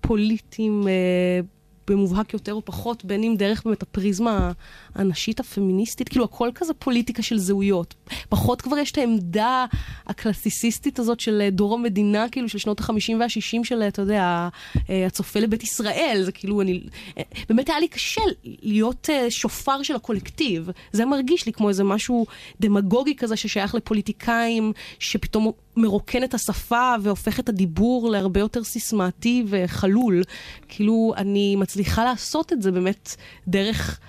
[0.00, 0.88] פוליטיים.
[0.88, 1.40] אה,
[1.88, 4.52] במובהק יותר או פחות, בין אם דרך באמת הפריזמה
[4.94, 7.94] הנשית הפמיניסטית, כאילו הכל כזה פוליטיקה של זהויות.
[8.28, 9.66] פחות כבר יש את העמדה
[10.06, 14.48] הקלאסיסיסטית הזאת של אה, דור המדינה, כאילו של שנות ה-50 וה-60 של, אתה יודע,
[14.90, 16.80] אה, הצופה לבית ישראל, זה כאילו, אני...
[17.18, 20.70] אה, באמת היה לי קשה להיות אה, שופר של הקולקטיב.
[20.92, 22.26] זה מרגיש לי כמו איזה משהו
[22.60, 30.22] דמגוגי כזה ששייך לפוליטיקאים, שפתאום מרוקן את השפה והופך את הדיבור להרבה יותר סיסמאתי וחלול.
[30.68, 33.16] כאילו, אני מצליחה לעשות את זה באמת
[33.48, 34.00] דרך...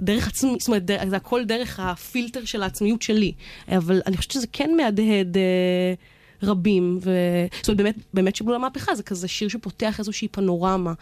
[0.00, 3.32] דרך עצמי, זאת אומרת, דרך, זה הכל דרך הפילטר של העצמיות שלי.
[3.68, 5.94] אבל אני חושבת שזה כן מהדהד אה,
[6.42, 6.98] רבים.
[7.02, 7.10] ו...
[7.56, 10.92] זאת אומרת, באמת, באמת שבלול המהפכה זה כזה שיר שפותח איזושהי פנורמה.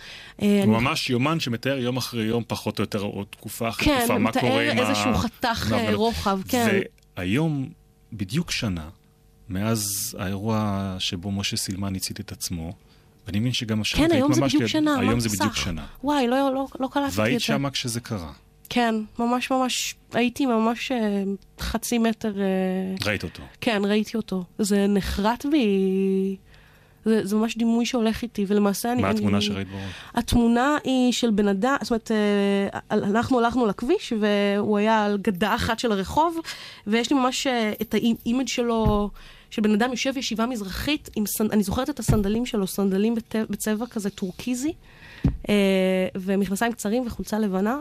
[0.43, 3.85] אה, הוא אני- ממש יומן שמתאר יום אחרי יום, פחות או יותר, או תקופה אחרי
[3.85, 4.89] כן, תקופה, מה מתאר קורה עם ה...
[4.89, 6.79] איזשהו חתך, מה- אה, רוחב, כן.
[7.17, 7.69] היום,
[8.13, 8.89] בדיוק שנה,
[9.49, 9.87] מאז
[10.19, 12.73] האירוע שבו משה סילמן הצית את עצמו,
[13.27, 15.55] ואני מבין שגם השם כן, היום זה בדיוק ליד- שנה, היום מה זה בדיוק?
[15.57, 15.85] שנה.
[16.05, 17.23] וואי, לא, לא, לא קלטתי את זה.
[17.23, 18.33] והיית שמה כשזה קרה.
[18.69, 21.23] כן, ממש ממש, הייתי ממש אה,
[21.61, 22.33] חצי מטר...
[22.41, 22.45] אה,
[23.07, 23.43] ראית אותו.
[23.61, 24.45] כן, ראיתי אותו.
[24.59, 26.37] זה נחרט בי...
[27.05, 29.03] זה, זה ממש דימוי שהולך איתי, ולמעשה אני...
[29.03, 29.45] מה התמונה אני...
[29.47, 29.83] שראית בראש?
[30.15, 35.55] התמונה היא של בן אדם, זאת אומרת, אה, אנחנו הלכנו לכביש, והוא היה על גדה
[35.55, 36.39] אחת של הרחוב,
[36.87, 37.47] ויש לי ממש
[37.83, 39.11] את ה image שלו,
[39.51, 41.47] של בן אדם יושב ישיבה מזרחית, עם סנ...
[41.51, 44.73] אני זוכרת את הסנדלים שלו, סנדלים בצבע, בצבע כזה טורקיזי,
[45.49, 45.55] אה,
[46.15, 47.79] ומכנסיים קצרים וחולצה לבנה,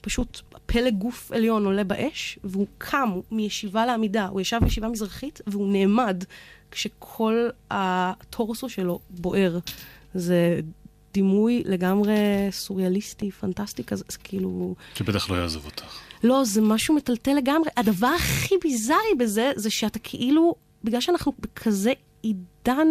[0.00, 5.72] ופשוט פלג גוף עליון עולה באש, והוא קם מישיבה לעמידה, הוא ישב בישיבה מזרחית, והוא
[5.72, 6.24] נעמד
[6.70, 9.58] כשכל הטורסו שלו בוער.
[10.14, 10.60] זה
[11.14, 12.14] דימוי לגמרי
[12.50, 14.74] סוריאליסטי, פנטסטי כזה, כאילו...
[14.94, 16.11] שבטח לא יעזוב אותך.
[16.22, 17.70] לא, זה משהו מטלטל לגמרי.
[17.76, 20.54] הדבר הכי ביזארי בזה, זה שאתה כאילו,
[20.84, 21.92] בגלל שאנחנו בכזה
[22.22, 22.88] עידן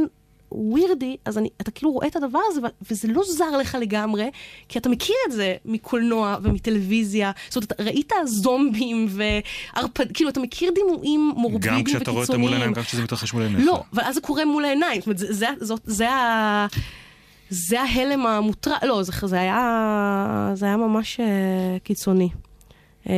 [0.52, 2.62] ווירדי, אז אני, אתה כאילו רואה את הדבר הזה,
[2.92, 4.30] וזה לא זר לך לגמרי,
[4.70, 7.32] כי אתה מכיר את זה מקולנוע ומטלוויזיה.
[7.50, 11.86] זאת אומרת, אתה ראית זומבים וערפד, כאילו, אתה מכיר דימויים מורבידיים גם וקיצוניים.
[11.86, 13.66] כשאתה רואה אותם מול העיניים, גם כשזה מתרחש מול עיניך.
[13.66, 15.02] לא, אבל אז זה קורה מול העיניים.
[15.02, 16.68] זאת אומרת, זה, זה, זאת, זה, ה...
[17.50, 22.30] זה ההלם המוטרע, לא, זה, זה היה, זה היה ממש uh, קיצוני.
[23.06, 23.10] Uh,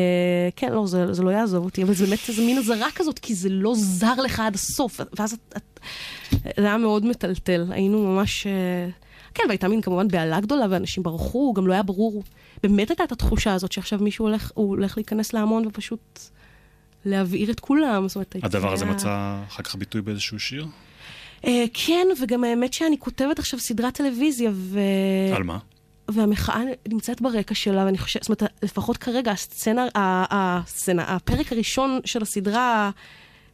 [0.55, 3.35] כן, לא, זה, זה לא יעזוב אותי, אבל זה באמת איזה מין אזהרה כזאת, כי
[3.35, 5.79] זה לא זר לך עד הסוף, ואז את, את,
[6.59, 8.47] זה היה מאוד מטלטל, היינו ממש...
[8.47, 8.91] Uh,
[9.33, 12.23] כן, והייתה מין כמובן בהלה גדולה, ואנשים ברחו, גם לא היה ברור.
[12.63, 16.19] באמת הייתה את התחושה הזאת שעכשיו מישהו הולך, הוא הולך להיכנס להמון ופשוט
[17.05, 18.07] להבעיר את כולם.
[18.07, 20.65] זאת אומרת, הדבר הזה היה- מצא אחר כך ביטוי באיזשהו שיר?
[21.45, 24.79] אה, כן, וגם האמת שאני כותבת עכשיו סדרת טלוויזיה, ו...
[25.35, 25.57] על מה?
[26.11, 32.21] והמחאה נמצאת ברקע שלה, ואני חושבת, זאת אומרת, לפחות כרגע, הסצנה, הסצנה, הפרק הראשון של
[32.21, 32.91] הסדרה,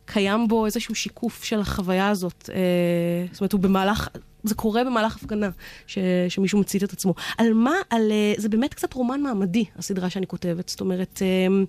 [0.06, 2.50] קיים בו איזשהו שיקוף של החוויה הזאת.
[2.54, 4.08] אה, זאת אומרת, הוא במהלך,
[4.44, 5.50] זה קורה במהלך הפגנה,
[5.88, 5.98] ש,
[6.30, 7.14] שמישהו מצית את עצמו.
[7.38, 7.76] על מה?
[7.90, 10.70] על, אה, זה באמת קצת רומן מעמדי, הסדרה שאני כותבת.
[10.70, 11.64] זאת אומרת, אה,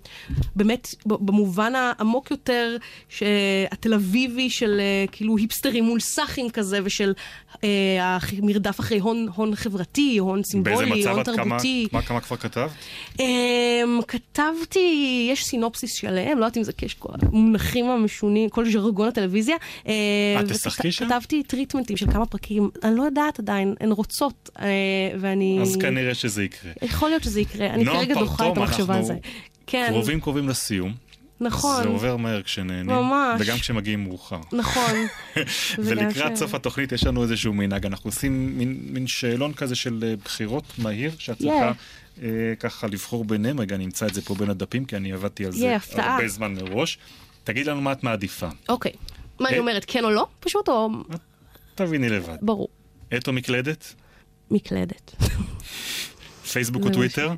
[0.57, 2.77] באמת, במובן העמוק יותר,
[3.71, 7.13] התל אביבי של אה, כאילו היפסטרים מול סאחים כזה, ושל
[7.65, 11.89] אה, המרדף אחרי הון, הון חברתי, הון באיזה סימבולי, מצב הון את כמה, תרבותי.
[11.93, 12.71] מה, כמה כבר כתבת?
[13.17, 13.21] Um,
[14.09, 19.09] כתבתי, יש סינופסיס שלהם, לא יודעת אם זה כי יש כל המונחים המשונים, כל ז'רגון
[19.09, 19.57] הטלוויזיה.
[19.57, 19.89] Uh,
[20.41, 21.07] את תשחקי שם?
[21.07, 24.61] כתבתי טריטמנטים של כמה פרקים, אני לא יודעת עדיין, הן רוצות, uh,
[25.21, 25.59] ואני...
[25.63, 26.73] אז כנראה שזה יקרה.
[26.83, 29.15] יכול להיות שזה יקרה, אני כרגע דוחה את המחשבה על זה.
[29.67, 30.93] כן, קרובים קרובים לסיום.
[31.41, 32.97] נכון, זה עובר מהר כשנהנים.
[32.97, 33.41] ממש.
[33.41, 34.41] וגם כשמגיעים מאוחר.
[34.53, 34.95] נכון.
[35.85, 40.05] ולקראת ש- סוף התוכנית יש לנו איזשהו מנהג, אנחנו עושים מין, מין שאלון כזה של
[40.07, 41.73] אה, בחירות מהיר, שאת צריכה
[42.23, 42.29] אה,
[42.61, 45.53] ככה לבחור ביניהם, רגע, אני אמצא את זה פה בין הדפים, כי אני עבדתי על
[45.53, 46.15] זה הפתעה.
[46.15, 46.99] הרבה זמן מראש.
[47.45, 48.49] תגיד לנו מה את מעדיפה.
[48.69, 48.93] אוקיי.
[49.41, 49.61] מה אני אה.
[49.61, 50.27] אומרת, כן או לא?
[50.41, 50.89] פשוט או...
[51.87, 52.37] תביני לבד.
[52.43, 52.69] ברור.
[53.11, 53.95] עט או מקלדת?
[54.51, 55.17] מקלדת.
[56.53, 57.35] פייסבוק או מה טוויטר?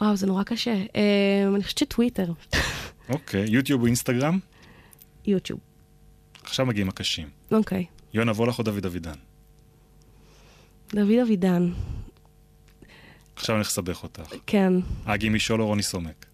[0.00, 0.84] וואו, זה נורא קשה.
[0.84, 2.32] Um, אני חושבת שטוויטר.
[3.08, 3.44] אוקיי.
[3.48, 4.38] יוטיוב או אינסטגרם?
[5.26, 5.60] יוטיוב.
[6.42, 7.28] עכשיו מגיעים הקשים.
[7.52, 7.84] אוקיי.
[8.14, 9.18] יונה וולך או דוד אבידן?
[10.94, 11.72] דוד אבידן.
[13.36, 14.32] עכשיו אני לסבך אותך.
[14.46, 14.72] כן.
[15.04, 16.26] אגי משול או רוני סומק?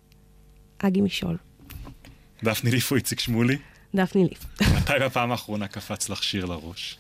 [0.78, 1.36] אגי משול.
[2.44, 3.56] דפני ליף או איציק שמולי?
[3.94, 4.44] דפני ליף.
[4.76, 6.98] מתי בפעם האחרונה קפץ לך שיר לראש?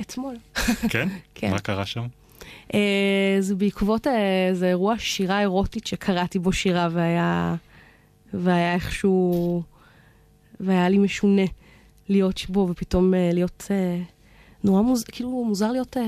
[0.00, 0.36] אתמול.
[0.88, 1.08] כן?
[1.34, 1.50] כן.
[1.50, 2.06] מה קרה שם?
[2.74, 7.54] אה, זה בעקבות אה, איזה אירוע שירה אירוטית שקראתי בו שירה והיה,
[8.34, 9.62] והיה איכשהו,
[10.60, 11.44] והיה לי משונה
[12.08, 14.00] להיות בו ופתאום אה, להיות אה,
[14.64, 16.02] נורא מוזר, כאילו מוזר להיות, אה,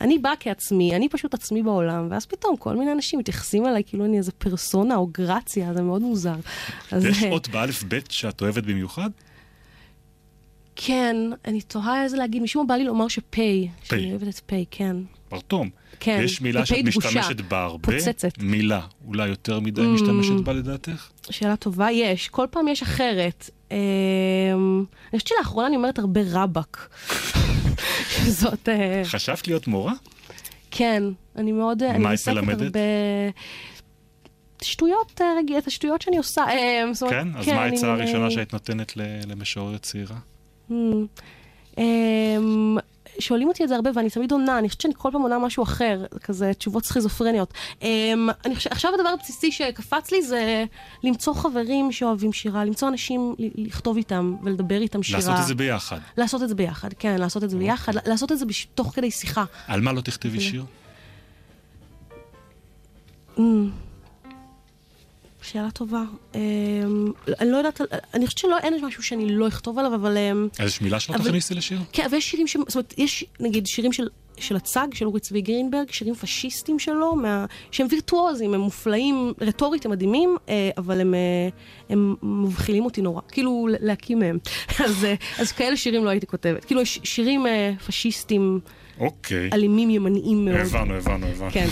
[0.00, 4.04] אני באה כעצמי, אני פשוט עצמי בעולם, ואז פתאום כל מיני אנשים מתייחסים אליי כאילו
[4.04, 6.34] אני איזה פרסונה או גרציה, זה מאוד מוזר.
[6.92, 9.10] אז, יש אה, אות באלף בית שאת אוהבת במיוחד?
[10.76, 14.64] כן, אני תוהה איזה להגיד, משום מה בא לי לומר שפיי, שאני אוהבת את פיי,
[14.70, 14.96] כן.
[15.28, 15.70] פרטום.
[16.00, 17.92] כן, יש מילה שאת משתמשת בה הרבה?
[17.92, 18.38] פוצצת.
[18.38, 18.80] מילה.
[19.06, 19.84] אולי יותר מדי Mm.
[19.84, 21.10] משתמשת בה לדעתך?
[21.30, 22.28] שאלה טובה, יש.
[22.28, 23.50] כל פעם יש אחרת.
[23.72, 26.88] אמ, אני חושבת שלאחרונה אני אומרת הרבה רבאק.
[28.40, 28.68] זאת...
[28.68, 29.92] אה, חשבת להיות מורה?
[30.70, 31.02] כן,
[31.36, 31.82] אני מאוד...
[31.98, 32.76] מה היית עוסקת מלמדת?
[34.62, 36.42] שטויות, אה, את השטויות שאני עושה.
[36.48, 37.28] אה, כן?
[37.36, 38.92] אז מה אני העצה הראשונה אה, שהיית נותנת
[39.26, 40.16] למשוררת צעירה?
[43.22, 45.62] שואלים אותי את זה הרבה ואני תמיד עונה, אני חושבת שאני כל פעם עונה משהו
[45.62, 47.54] אחר, כזה תשובות סכיזופרניות.
[47.82, 50.64] אני חושבת, עכשיו הדבר הבסיסי שקפץ לי זה
[51.04, 55.18] למצוא חברים שאוהבים שירה, למצוא אנשים לכתוב איתם ולדבר איתם שירה.
[55.18, 55.98] לעשות את זה ביחד.
[56.18, 59.10] לעשות את זה ביחד, כן, לעשות את זה ביחד, לעשות את זה בש- תוך כדי
[59.10, 59.44] שיחה.
[59.66, 60.64] על מה לא תכתבי שיר?
[65.42, 66.02] אמ, שאלה טובה.
[66.34, 66.40] אמ,
[67.40, 67.80] אני לא יודעת,
[68.14, 70.16] אני חושבת שלא, אין משהו שאני לא אכתוב עליו, אבל...
[70.16, 71.78] אמ, אז יש מילה שלא תכניסי לשיר?
[71.92, 72.56] כן, אבל יש שירים ש...
[72.68, 77.16] זאת אומרת, יש נגיד שירים של, של הצג, של אורי צבי גרינברג, שירים פשיסטים שלו,
[77.16, 77.46] מה...
[77.70, 81.48] שהם וירטואוזים, הם מופלאים, רטורית הם מדהימים, אה, אבל הם, אה,
[81.88, 84.38] הם מבחילים אותי נורא, כאילו להקים מהם.
[84.84, 86.64] אז, אה, אז כאלה שירים לא הייתי כותבת.
[86.64, 87.46] כאילו, שירים
[87.86, 88.60] פשיסטים,
[89.00, 89.50] אוקיי.
[89.52, 90.56] אלימים, ימניים מאוד.
[90.60, 91.50] הבנו, הבנו, הבנו.
[91.50, 91.68] כן.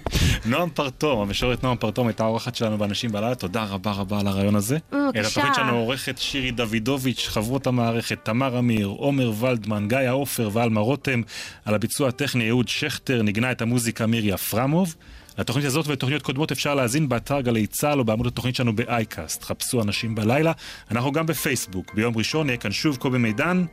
[0.50, 4.56] נועם פרטום, המשוררת נועם פרטום הייתה האורחת שלנו באנשים בלילה, תודה רבה רבה על הרעיון
[4.56, 4.78] הזה.
[4.92, 5.20] בבקשה.
[5.20, 10.80] את התוכנית שלנו עורכת שירי דוידוביץ', חברות המערכת, תמר אמיר, עומר ולדמן, גיא עופר ואלמה
[10.80, 11.22] רותם,
[11.64, 14.94] על הביצוע הטכני אהוד שכטר, ניגנה את המוזיקה מירי אפרמוב.
[15.38, 19.42] לתוכנית הזאת ולתוכניות קודמות אפשר להאזין באתר גלי צה"ל או בעמוד התוכנית שלנו באייקאסט.
[19.42, 20.52] חפשו אנשים בלילה.
[20.90, 21.94] אנחנו גם בפייסבוק.
[21.94, 23.64] ביום ראשון נהיה כאן שוב קובי מידן.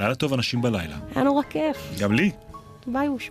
[0.00, 0.96] לילה טוב אנשים בלילה.
[1.14, 1.76] היה נורא כיף.
[2.00, 2.30] גם לי.
[2.86, 3.30] ביי אוש.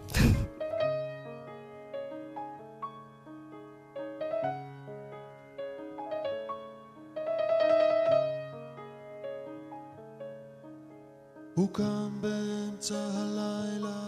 [11.54, 14.02] הוא קם באמצע הלילה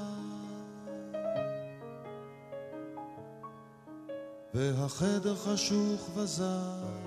[4.54, 7.01] והחדר חשוך וזר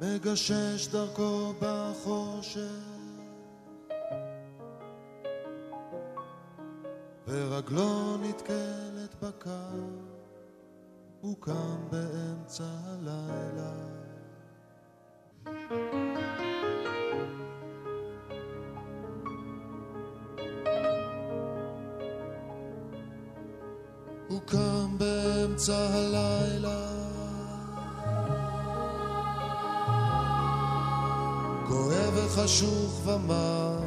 [0.00, 2.98] מגשש דרכו בחושך.
[7.28, 9.80] ורגלו נתקלת בקר
[11.20, 13.72] הוא קם באמצע הלילה.
[24.28, 26.87] הוא קם באמצע הלילה
[32.38, 33.78] וחשוך ומר.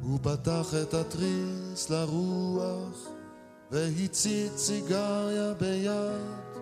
[0.00, 3.08] הוא פתח את התריס לרוח
[3.70, 6.60] והצית סיגריה ביד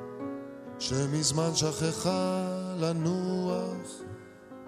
[0.78, 2.48] שמזמן שכחה
[2.80, 3.88] לנוח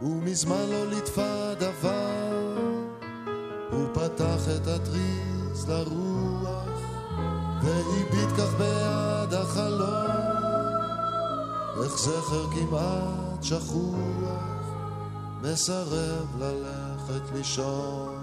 [0.03, 2.59] ומזמן לא ליטפה דבר.
[3.71, 6.81] הוא פתח את התריס לרוח
[7.63, 10.10] והביט כך בעד החלום
[11.83, 14.65] איך זכר כמעט שכוח
[15.43, 18.20] מסרב ללכת לישון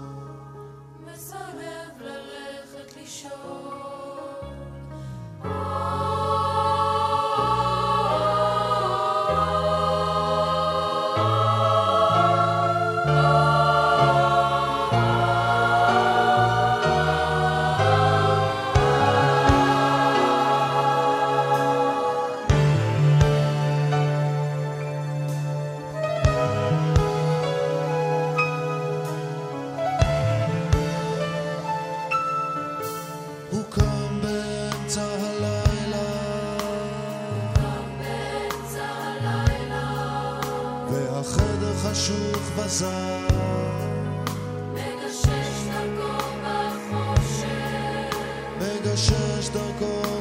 [48.98, 50.17] מגשש דרכו בחושך